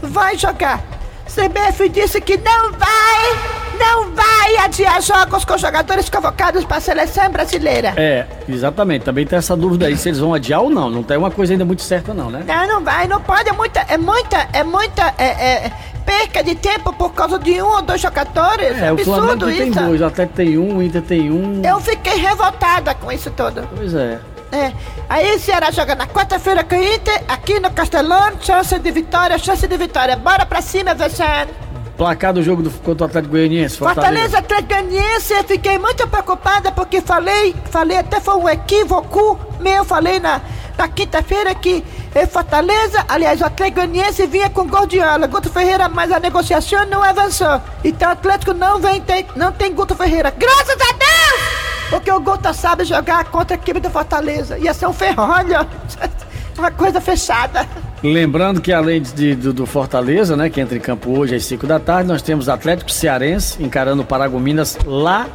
vai 0.03 0.37
jogar. 0.37 0.85
CBF 1.27 1.89
disse 1.89 2.21
que 2.21 2.37
não 2.37 2.73
vai, 2.73 3.79
não 3.79 4.11
vai 4.15 4.57
adiar 4.59 5.01
jogos 5.01 5.47
com 5.47 5.57
jogadores 5.57 6.11
convocados 6.11 6.63
para 6.65 6.77
a 6.77 6.81
seleção 6.81 7.31
brasileira. 7.31 7.95
É, 7.97 8.27
exatamente. 8.47 9.05
Também 9.05 9.27
tem 9.27 9.39
essa 9.39 9.57
dúvida 9.57 9.87
aí 9.87 9.97
se 9.97 10.11
eles 10.11 10.19
vão 10.19 10.35
adiar 10.35 10.61
ou 10.61 10.69
não. 10.69 10.91
Não 10.91 11.03
tem 11.03 11.17
uma 11.17 11.31
coisa 11.31 11.55
ainda 11.55 11.65
muito 11.65 11.81
certa, 11.81 12.13
não, 12.13 12.31
né? 12.31 12.45
Não, 12.47 12.67
não 12.69 12.85
vai, 12.85 13.09
não 13.09 13.21
pode, 13.21 13.49
é 13.49 13.53
muita, 13.53 13.81
é 13.81 13.97
muita, 13.97 14.49
é 14.53 14.63
muita 14.63 15.15
é, 15.17 15.25
é, 15.25 15.73
perca 16.13 16.43
de 16.43 16.55
tempo 16.55 16.93
por 16.93 17.13
causa 17.13 17.39
de 17.39 17.63
um 17.63 17.67
ou 17.67 17.83
dois 17.83 18.01
jogadores. 18.01 18.81
É, 18.81 18.93
o 18.93 18.99
Flamengo 18.99 19.33
absurdo 19.33 19.47
tem 19.47 19.69
isso. 19.69 19.81
dois, 19.81 20.01
o 20.01 20.05
Atlético 20.05 20.37
tem 20.37 20.59
um, 20.59 20.77
o 20.77 20.83
Inter 20.83 21.03
tem 21.03 21.31
um. 21.31 21.63
Eu 21.65 21.81
fiquei 21.81 22.17
revoltada 22.17 22.95
com 22.95 23.11
isso 23.11 23.31
tudo. 23.31 23.67
Pois 23.75 23.95
é. 23.95 24.19
É. 24.53 24.71
Aí 25.09 25.35
o 25.35 25.39
Ceará 25.39 25.71
joga 25.71 25.95
na 25.95 26.07
quarta-feira 26.07 26.63
com 26.63 26.75
o 26.75 26.83
Inter, 26.83 27.23
aqui 27.27 27.59
no 27.59 27.71
Castelão, 27.71 28.33
chance 28.41 28.79
de 28.79 28.91
vitória, 28.91 29.39
chance 29.39 29.67
de 29.67 29.77
vitória. 29.79 30.15
Bora 30.17 30.45
pra 30.45 30.61
cima, 30.61 30.95
Vexane. 30.95 31.51
Placar 31.97 32.35
do 32.35 32.43
jogo 32.43 32.63
do, 32.63 32.71
contra 32.71 33.05
o 33.05 33.09
Atlético 33.09 33.33
Goianiense, 33.33 33.77
Fortaleza 33.77 34.39
Atlético 34.39 34.69
Goianiense, 34.75 35.33
eu 35.35 35.45
fiquei 35.45 35.79
muito 35.79 36.07
preocupada 36.09 36.73
porque 36.73 37.01
falei, 37.01 37.55
falei 37.71 37.99
até 37.99 38.19
foi 38.19 38.35
um 38.35 38.49
equívoco 38.49 39.39
meu, 39.61 39.85
falei 39.85 40.19
na, 40.19 40.41
na 40.77 40.89
quinta-feira 40.89 41.55
que 41.55 41.85
eh, 42.15 42.27
Fortaleza, 42.27 43.05
aliás, 43.09 43.41
o 43.41 43.45
Atlético 43.45 43.81
Goianiense 43.81 44.27
vinha 44.27 44.51
com 44.51 44.67
Gordiola, 44.67 45.27
Guto 45.27 45.51
Ferreira, 45.51 45.89
mas 45.89 46.11
a 46.11 46.21
negociação 46.21 46.87
não 46.87 47.03
avançou. 47.03 47.61
Então 47.85 48.09
o 48.09 48.13
Atlético 48.13 48.53
não 48.53 48.79
vem 48.79 49.01
ter, 49.01 49.27
não 49.37 49.53
tem 49.53 49.73
Guto 49.73 49.95
Ferreira. 49.95 50.33
Graças 50.37 50.77
a 50.81 50.93
Deus! 50.93 51.63
Porque 51.91 52.11
o 52.11 52.21
Guto 52.21 52.53
sabe 52.55 52.85
jogar 52.85 53.25
contra 53.25 53.55
a 53.55 53.59
equipe 53.59 53.79
do 53.79 53.91
Fortaleza. 53.91 54.59
Ia 54.59 54.73
ser 54.73 54.87
um 54.87 54.93
ferrolho. 54.93 55.67
Uma 56.57 56.71
coisa 56.71 57.01
fechada. 57.01 57.67
Lembrando 58.03 58.61
que 58.61 58.73
além 58.73 59.01
de, 59.01 59.35
do, 59.35 59.53
do 59.53 59.67
Fortaleza, 59.67 60.37
né, 60.37 60.51
que 60.51 60.61
entra 60.61 60.77
em 60.77 60.81
campo 60.81 61.17
hoje 61.17 61.35
às 61.35 61.45
5 61.45 61.67
da 61.67 61.79
tarde, 61.79 62.09
nós 62.09 62.21
temos 62.21 62.49
Atlético 62.49 62.91
Cearense 62.91 63.63
encarando 63.63 64.03
o 64.03 64.05
Paragominas 64.05 64.77
lá 64.85 65.29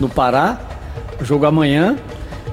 no 0.00 0.08
Pará, 0.08 0.58
jogo 1.20 1.46
amanhã. 1.46 1.96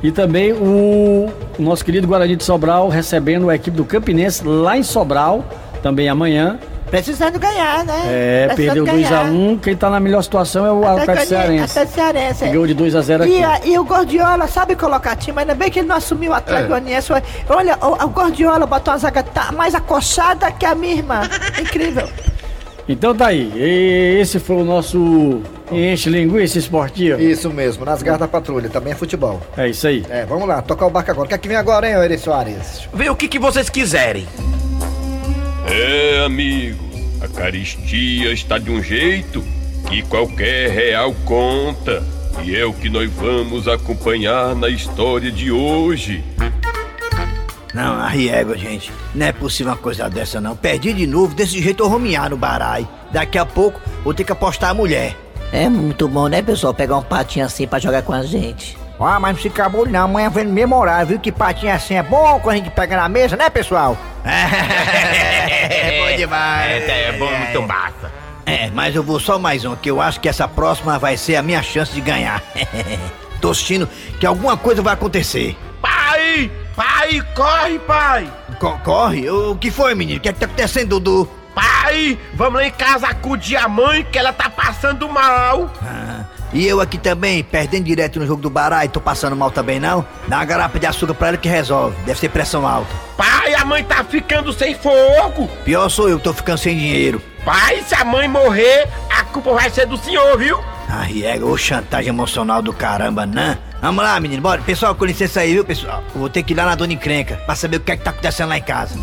E 0.03 0.11
também 0.11 0.51
o, 0.53 1.29
nosso 1.59 1.85
querido 1.85 2.07
Guarani 2.07 2.35
de 2.35 2.43
Sobral 2.43 2.89
recebendo 2.89 3.49
a 3.49 3.55
equipe 3.55 3.77
do 3.77 3.85
Campinense 3.85 4.43
lá 4.45 4.75
em 4.77 4.83
Sobral, 4.83 5.45
também 5.83 6.09
amanhã. 6.09 6.57
Precisando 6.89 7.39
ganhar, 7.39 7.85
né? 7.85 8.01
É, 8.07 8.47
Precisando 8.47 8.83
perdeu 8.85 8.85
ganhar. 8.85 9.25
2x1. 9.31 9.59
Quem 9.61 9.75
tá 9.77 9.89
na 9.89 9.99
melhor 9.99 10.21
situação 10.23 10.65
é 10.65 10.71
o 10.73 10.85
Atlético 10.85 11.27
Cearense. 11.27 11.63
Atlético 11.79 11.93
Cearense. 11.95 12.45
Ganhou 12.45 12.67
de 12.67 12.75
2x0 12.75 13.25
E, 13.27 13.43
aqui. 13.43 13.43
a- 13.43 13.61
e 13.73 13.79
o 13.79 13.85
Gordiola 13.85 14.45
sabe 14.47 14.75
colocar 14.75 15.15
time, 15.15 15.39
ainda 15.39 15.55
bem 15.55 15.71
que 15.71 15.79
ele 15.79 15.87
não 15.87 15.95
assumiu 15.95 16.31
o 16.31 16.33
Atlético 16.35 16.67
Goianiense. 16.69 17.13
Olha, 17.47 17.77
o, 17.81 18.03
o 18.03 18.09
Gordiola 18.09 18.65
botou 18.65 18.91
uma 18.93 18.97
zaga 18.99 19.23
tá 19.23 19.53
mais 19.53 19.73
acochada 19.73 20.51
que 20.51 20.65
a 20.65 20.75
minha 20.75 20.95
irmã. 20.95 21.21
Incrível. 21.61 22.09
Então 22.89 23.15
tá 23.15 23.27
aí. 23.27 23.53
E 23.55 24.19
esse 24.19 24.37
foi 24.37 24.57
o 24.57 24.65
nosso 24.65 25.41
Enche 25.71 26.09
Linguiça 26.09 26.59
Esportivo. 26.59 27.21
Isso 27.21 27.49
mesmo, 27.49 27.85
nas 27.85 28.03
garras 28.03 28.19
da 28.19 28.27
patrulha, 28.27 28.69
também 28.69 28.93
é 28.93 28.95
futebol. 28.95 29.41
É 29.55 29.69
isso 29.69 29.87
aí. 29.87 30.05
É, 30.09 30.25
vamos 30.25 30.47
lá, 30.47 30.61
tocar 30.61 30.85
o 30.85 30.89
barco 30.89 31.11
agora. 31.11 31.25
O 31.25 31.29
que 31.29 31.35
é 31.35 31.37
que 31.37 31.47
vem 31.47 31.57
agora, 31.57 31.87
hein, 31.87 31.95
Eri 31.95 32.17
Soares? 32.17 32.87
Vê 32.93 33.09
o 33.09 33.15
que, 33.15 33.27
que 33.27 33.39
vocês 33.39 33.69
quiserem. 33.69 34.27
É, 35.67 36.23
amigos, 36.25 36.79
a 37.21 37.27
caristia 37.27 38.33
está 38.33 38.57
de 38.57 38.69
um 38.69 38.83
jeito 38.83 39.43
que 39.87 40.01
qualquer 40.03 40.69
real 40.69 41.15
conta. 41.25 42.03
E 42.43 42.55
é 42.55 42.65
o 42.65 42.73
que 42.73 42.89
nós 42.89 43.09
vamos 43.11 43.67
acompanhar 43.67 44.55
na 44.55 44.69
história 44.69 45.31
de 45.31 45.51
hoje. 45.51 46.23
Não, 47.73 47.99
arriego, 48.01 48.57
gente. 48.57 48.91
Não 49.15 49.25
é 49.25 49.31
possível 49.31 49.71
uma 49.71 49.77
coisa 49.77 50.09
dessa, 50.09 50.41
não. 50.41 50.55
Perdi 50.55 50.91
de 50.93 51.07
novo, 51.07 51.33
desse 51.33 51.61
jeito 51.61 51.83
eu 51.83 51.89
vou 51.89 51.97
romear 51.97 52.29
no 52.29 52.37
barai. 52.37 52.87
Daqui 53.11 53.37
a 53.37 53.45
pouco 53.45 53.79
vou 54.03 54.13
ter 54.13 54.23
que 54.23 54.31
apostar 54.31 54.71
a 54.71 54.73
mulher. 54.73 55.15
É 55.51 55.67
muito 55.67 56.07
bom, 56.07 56.27
né, 56.27 56.41
pessoal? 56.41 56.73
Pegar 56.73 56.97
um 56.97 57.03
patinho 57.03 57.45
assim 57.45 57.67
pra 57.67 57.77
jogar 57.79 58.01
com 58.03 58.13
a 58.13 58.23
gente. 58.23 58.77
Ah, 58.99 59.19
mas 59.19 59.35
não 59.35 59.41
se 59.41 59.47
acabou 59.47 59.85
não. 59.87 60.03
Amanhã 60.05 60.29
vem 60.29 60.45
memorar, 60.45 61.05
viu? 61.05 61.19
Que 61.19 61.31
patinho 61.31 61.73
assim 61.73 61.95
é 61.95 62.03
bom 62.03 62.39
quando 62.39 62.53
a 62.53 62.57
gente 62.59 62.69
pega 62.69 62.95
na 62.95 63.09
mesa, 63.09 63.35
né, 63.35 63.49
pessoal? 63.49 63.97
é 64.23 65.99
bom 66.11 66.15
demais. 66.17 66.71
É, 66.87 67.09
é 67.09 67.11
bom, 67.17 67.31
muito 67.35 67.61
massa. 67.63 68.11
É, 68.45 68.69
mas 68.71 68.95
eu 68.95 69.03
vou 69.03 69.19
só 69.19 69.37
mais 69.39 69.65
um, 69.65 69.75
que 69.75 69.89
eu 69.89 69.99
acho 70.01 70.19
que 70.19 70.29
essa 70.29 70.47
próxima 70.47 70.97
vai 70.99 71.17
ser 71.17 71.35
a 71.35 71.41
minha 71.43 71.61
chance 71.63 71.91
de 71.91 72.01
ganhar. 72.01 72.41
Tô 73.41 73.49
assistindo 73.51 73.89
que 74.19 74.25
alguma 74.25 74.55
coisa 74.55 74.81
vai 74.81 74.93
acontecer. 74.93 75.57
Pai! 75.81 76.51
Pai, 76.75 77.21
corre, 77.35 77.79
pai! 77.79 78.31
Co- 78.59 78.77
corre? 78.83 79.29
O 79.29 79.55
que 79.55 79.69
foi, 79.71 79.93
menino? 79.95 80.19
O 80.19 80.21
que 80.21 80.29
é 80.29 80.33
que 80.33 80.39
tá 80.39 80.45
acontecendo, 80.45 80.99
Dudu? 80.99 81.29
Pai, 81.53 82.17
vamos 82.33 82.61
lá 82.61 82.67
em 82.67 82.71
casa 82.71 83.07
acudir 83.07 83.57
a 83.57 83.67
mãe 83.67 84.03
que 84.03 84.17
ela 84.17 84.31
tá 84.31 84.49
passando 84.49 85.07
mal. 85.09 85.69
Ah, 85.81 86.23
e 86.53 86.65
eu 86.67 86.81
aqui 86.81 86.97
também, 86.97 87.43
perdendo 87.43 87.85
direto 87.85 88.19
no 88.19 88.27
jogo 88.27 88.41
do 88.41 88.49
baralho, 88.49 88.89
tô 88.89 88.99
passando 88.99 89.35
mal 89.35 89.51
também 89.51 89.79
não? 89.79 90.05
Dá 90.27 90.37
uma 90.37 90.45
garapa 90.45 90.79
de 90.79 90.85
açúcar 90.85 91.13
pra 91.13 91.29
ela 91.29 91.37
que 91.37 91.49
resolve. 91.49 91.95
Deve 92.05 92.19
ser 92.19 92.29
pressão 92.29 92.67
alta. 92.67 92.89
Pai, 93.17 93.53
a 93.53 93.65
mãe 93.65 93.83
tá 93.83 94.03
ficando 94.03 94.51
sem 94.53 94.75
fogo. 94.75 95.49
Pior 95.63 95.89
sou 95.89 96.09
eu 96.09 96.19
tô 96.19 96.33
ficando 96.33 96.57
sem 96.57 96.77
dinheiro. 96.77 97.21
Pai, 97.43 97.83
se 97.87 97.95
a 97.95 98.03
mãe 98.03 98.27
morrer, 98.27 98.87
a 99.09 99.23
culpa 99.23 99.53
vai 99.53 99.69
ser 99.69 99.85
do 99.87 99.97
senhor, 99.97 100.37
viu? 100.37 100.59
Ah, 100.89 101.03
Riega, 101.03 101.45
ô 101.45 101.57
chantagem 101.57 102.09
emocional 102.09 102.61
do 102.61 102.73
caramba, 102.73 103.25
né? 103.25 103.57
Vamos 103.81 104.03
lá, 104.03 104.19
menino, 104.19 104.41
bora. 104.41 104.61
Pessoal, 104.61 104.93
com 104.93 105.05
licença 105.05 105.39
aí, 105.39 105.53
viu, 105.53 105.65
pessoal? 105.65 106.03
Vou 106.13 106.29
ter 106.29 106.43
que 106.43 106.53
ir 106.53 106.55
lá 106.55 106.65
na 106.65 106.75
Dona 106.75 106.93
Encrenca 106.93 107.37
pra 107.45 107.55
saber 107.55 107.77
o 107.77 107.79
que 107.79 107.91
é 107.93 107.97
que 107.97 108.03
tá 108.03 108.11
acontecendo 108.11 108.49
lá 108.49 108.57
em 108.57 108.61
casa. 108.61 108.95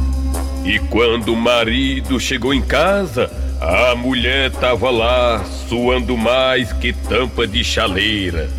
E 0.69 0.79
quando 0.79 1.33
o 1.33 1.37
marido 1.37 2.21
chegou 2.21 2.53
em 2.53 2.61
casa, 2.61 3.31
a 3.59 3.95
mulher 3.95 4.51
tava 4.51 4.91
lá 4.91 5.43
suando 5.67 6.15
mais 6.15 6.75
que 6.75 6.93
tampa 6.93 7.47
de 7.47 7.65
chaleira. 7.65 8.51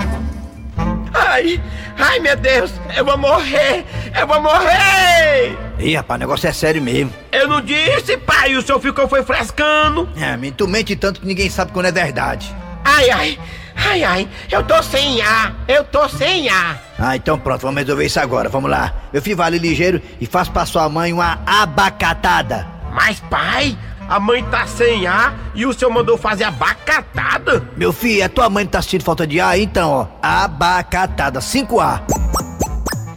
Ai, 1.14 1.62
ai 1.96 2.18
meu 2.18 2.36
Deus, 2.36 2.74
eu 2.98 3.06
vou 3.06 3.16
morrer. 3.16 3.86
Eu 4.20 4.26
vou 4.26 4.42
morrer! 4.42 5.56
Ih, 5.78 5.94
rapaz, 5.94 6.18
o 6.18 6.22
negócio 6.22 6.50
é 6.50 6.52
sério 6.52 6.82
mesmo. 6.82 7.14
Eu 7.32 7.48
não 7.48 7.62
disse, 7.62 8.18
pai, 8.18 8.56
o 8.56 8.62
senhor 8.64 8.80
ficou 8.80 9.08
foi 9.08 9.22
frescando. 9.22 10.10
É, 10.20 10.36
men, 10.36 10.52
tu 10.52 10.68
mente 10.68 10.96
tanto 10.96 11.22
que 11.22 11.28
ninguém 11.28 11.48
sabe 11.48 11.72
quando 11.72 11.86
é 11.86 11.92
verdade. 11.92 12.52
Ai, 12.92 13.10
ai, 13.12 13.40
ai, 13.76 14.04
ai, 14.04 14.30
eu 14.52 14.64
tô 14.64 14.82
sem 14.82 15.22
ar, 15.22 15.54
eu 15.68 15.84
tô 15.84 16.10
sem 16.10 16.50
ar. 16.50 16.82
Ah, 16.98 17.16
então 17.16 17.38
pronto, 17.38 17.62
vamos 17.62 17.80
resolver 17.80 18.06
isso 18.06 18.20
agora. 18.20 18.50
Vamos 18.50 18.70
lá. 18.70 18.94
Meu 19.14 19.22
filho 19.22 19.38
vale 19.38 19.60
ligeiro 19.60 20.02
e 20.20 20.26
faço 20.26 20.52
pra 20.52 20.66
sua 20.66 20.90
mãe 20.90 21.14
uma 21.14 21.40
abacatada. 21.46 22.68
Mas, 22.92 23.20
pai, 23.30 23.78
a 24.10 24.20
mãe 24.20 24.44
tá 24.46 24.66
sem 24.66 25.06
ar 25.06 25.36
e 25.54 25.68
o 25.68 25.72
senhor 25.72 25.92
mandou 25.92 26.18
fazer 26.18 26.46
abacatada? 26.46 27.64
Meu 27.78 27.94
filho, 27.94 28.26
a 28.26 28.30
tua 28.30 28.50
mãe 28.50 28.66
tá 28.66 28.82
sentindo 28.82 29.04
falta 29.04 29.28
de 29.28 29.40
ar? 29.40 29.58
Então, 29.60 29.92
ó, 29.92 30.08
abacatada, 30.22 31.40
5A. 31.40 32.02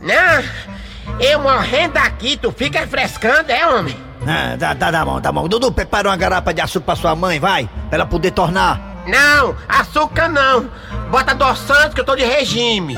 Não, 0.02 1.18
eu 1.18 1.40
morrendo 1.40 1.96
aqui, 1.96 2.37
tu 2.37 2.52
fica 2.52 2.87
frescando, 2.87 3.50
é, 3.50 3.66
homem? 3.66 3.96
Ah, 4.26 4.54
dá, 4.56 4.74
dá, 4.74 4.90
dá 4.90 5.04
mão, 5.04 5.20
dá 5.20 5.32
mão. 5.32 5.48
Dudu, 5.48 5.72
prepara 5.72 6.08
uma 6.08 6.16
garrafa 6.16 6.52
de 6.52 6.61
açúcar 6.61 6.85
pra 6.85 6.96
sua 6.96 7.16
mãe, 7.16 7.40
vai, 7.40 7.68
pra 7.88 7.98
ela 7.98 8.06
poder 8.06 8.32
tornar. 8.32 8.91
Não, 9.06 9.56
açúcar 9.68 10.28
não. 10.28 10.68
Bota 11.10 11.32
adoçante 11.32 11.94
que 11.94 12.00
eu 12.00 12.04
tô 12.04 12.14
de 12.14 12.24
regime. 12.24 12.94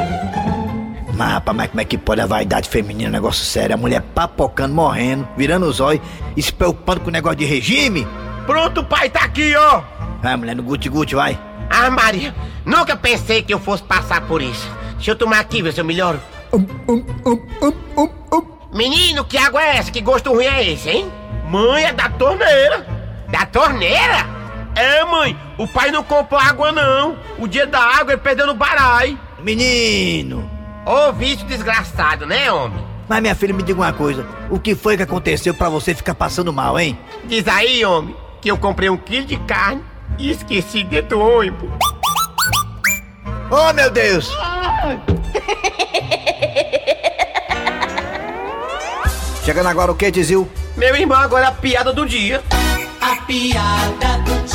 Mas, 1.17 1.33
rapaz, 1.33 1.57
mas 1.57 1.69
como 1.69 1.81
é 1.81 1.85
que 1.85 1.97
pode 1.97 2.21
a 2.21 2.27
vaidade 2.27 2.69
feminina, 2.69 3.11
negócio 3.11 3.45
sério? 3.45 3.75
A 3.75 3.79
mulher 3.79 4.03
papocando, 4.15 4.75
morrendo, 4.75 5.29
virando 5.37 5.67
os 5.67 5.81
olhos 5.81 6.03
e 6.37 6.43
se 6.43 6.53
preocupando 6.53 7.01
com 7.01 7.09
o 7.09 7.13
negócio 7.13 7.37
de 7.39 7.45
regime? 7.45 8.07
Pronto, 8.47 8.85
pai, 8.85 9.09
tá 9.09 9.21
aqui, 9.21 9.55
ó. 9.57 9.83
Vai, 10.23 10.37
mulher, 10.37 10.57
no 10.57 10.63
guti-guti, 10.63 11.15
vai. 11.15 11.39
Ah, 11.71 11.89
Maria, 11.89 12.35
nunca 12.65 12.97
pensei 12.97 13.43
que 13.43 13.55
eu 13.55 13.61
fosse 13.61 13.83
passar 13.83 14.23
por 14.23 14.43
isso. 14.43 14.69
Deixa 14.97 15.13
eu 15.13 15.17
tomar 15.17 15.39
aqui, 15.41 15.63
ver 15.63 15.73
se 15.73 15.81
eu 15.81 15.85
melhoro. 15.85 16.21
Menino, 18.73 19.25
que 19.25 19.39
água 19.39 19.63
é 19.63 19.77
essa? 19.77 19.91
Que 19.91 20.01
gosto 20.01 20.33
ruim 20.33 20.47
é 20.47 20.69
esse, 20.73 20.91
hein? 20.91 21.13
Mãe, 21.49 21.85
é 21.85 21.93
da 21.93 22.09
torneira. 22.09 22.87
Da 23.29 23.47
torneira? 23.47 24.34
É, 24.75 25.05
mãe, 25.05 25.39
o 25.57 25.67
pai 25.67 25.91
não 25.91 26.03
comprou 26.03 26.41
água, 26.41 26.73
não. 26.73 27.17
O 27.39 27.47
dia 27.47 27.67
da 27.67 27.81
água 27.81 28.13
ele 28.13 28.21
perdeu 28.21 28.47
no 28.47 28.55
barai. 28.55 29.19
Menino! 29.39 30.51
Ô, 30.85 31.13
vício 31.13 31.47
desgraçado, 31.47 32.27
né, 32.27 32.51
homem? 32.51 32.85
Mas, 33.09 33.21
minha 33.21 33.35
filha, 33.35 33.55
me 33.55 33.63
diga 33.63 33.81
uma 33.81 33.93
coisa. 33.93 34.27
O 34.51 34.59
que 34.59 34.75
foi 34.75 34.97
que 34.97 35.03
aconteceu 35.03 35.55
pra 35.55 35.69
você 35.69 35.95
ficar 35.95 36.15
passando 36.15 36.53
mal, 36.53 36.79
hein? 36.79 36.99
Diz 37.25 37.47
aí, 37.47 37.85
homem, 37.85 38.17
que 38.41 38.51
eu 38.51 38.57
comprei 38.59 38.89
um 38.89 38.97
quilo 38.97 39.27
de 39.27 39.37
carne 39.39 39.83
e 40.19 40.31
esqueci 40.31 40.83
dentro 40.85 41.19
do 41.19 41.21
ônibus. 41.21 41.71
Oh, 43.51 43.73
meu 43.73 43.91
Deus! 43.91 44.31
Chegando 49.45 49.69
agora 49.69 49.93
o 49.93 49.95
que, 49.95 50.11
Tizil? 50.11 50.49
Meu 50.75 50.97
irmão, 50.97 51.19
agora 51.19 51.49
a 51.49 51.53
piada 51.53 51.93
do 51.93 52.07
dia. 52.07 52.43
A 53.01 53.17
piada 53.23 54.19
do 54.25 54.43
dia. 54.47 54.54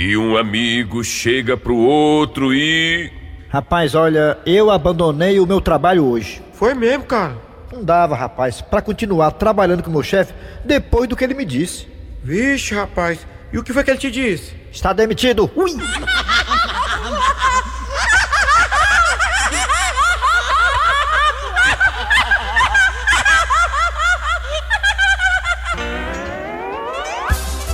E 0.00 0.16
um 0.16 0.36
amigo 0.36 1.02
chega 1.02 1.56
pro 1.56 1.76
outro 1.76 2.54
e. 2.54 3.10
Rapaz, 3.48 3.96
olha, 3.96 4.38
eu 4.46 4.70
abandonei 4.70 5.40
o 5.40 5.46
meu 5.46 5.60
trabalho 5.60 6.04
hoje. 6.04 6.40
Foi 6.52 6.72
mesmo, 6.72 7.02
cara? 7.02 7.36
Não 7.72 7.82
dava, 7.82 8.14
rapaz, 8.14 8.60
pra 8.60 8.80
continuar 8.80 9.32
trabalhando 9.32 9.82
com 9.82 9.90
o 9.90 9.92
meu 9.92 10.04
chefe 10.04 10.32
depois 10.64 11.08
do 11.08 11.16
que 11.16 11.24
ele 11.24 11.34
me 11.34 11.44
disse. 11.44 11.88
Vixe, 12.22 12.76
rapaz. 12.76 13.26
E 13.52 13.58
o 13.58 13.64
que 13.64 13.72
foi 13.72 13.82
que 13.82 13.90
ele 13.90 13.98
te 13.98 14.08
disse? 14.08 14.54
Está 14.70 14.92
demitido. 14.92 15.50
Ui! 15.56 15.72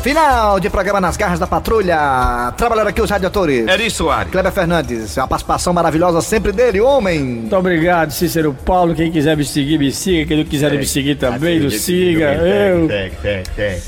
Final 0.05 0.61
de 0.61 0.69
programa 0.69 1.01
nas 1.01 1.17
garras 1.17 1.39
da 1.39 1.47
patrulha. 1.47 2.53
Trabalharam 2.59 2.91
aqui 2.91 3.01
os 3.01 3.09
radiadores. 3.09 3.67
Eri 3.67 3.91
Soares. 3.91 4.31
Kleber 4.31 4.53
Fernandes, 4.53 5.17
a 5.17 5.27
participação 5.27 5.73
maravilhosa 5.73 6.21
sempre 6.21 6.53
dele, 6.53 6.79
homem. 6.79 7.21
Muito 7.21 7.57
obrigado, 7.57 8.11
Cícero 8.11 8.55
Paulo. 8.67 8.95
Quem 8.95 9.11
quiser 9.11 9.35
me 9.35 9.47
seguir, 9.47 9.79
me 9.79 9.91
siga. 9.91 10.27
Quem 10.27 10.37
não 10.37 10.45
quiser 10.45 10.73
me 10.73 10.85
seguir 10.85 11.15
também, 11.15 11.59
não 11.59 11.71
siga. 11.71 12.35
Eu. 12.35 12.87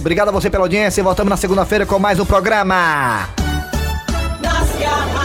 Obrigado 0.00 0.29
a 0.31 0.33
você 0.33 0.48
pela 0.48 0.64
audiência 0.64 1.02
e 1.02 1.05
voltamos 1.05 1.29
na 1.29 1.37
segunda-feira 1.37 1.85
com 1.85 1.98
mais 1.98 2.18
um 2.18 2.24
programa. 2.24 3.29
Nas 4.40 4.70
garras 4.81 5.15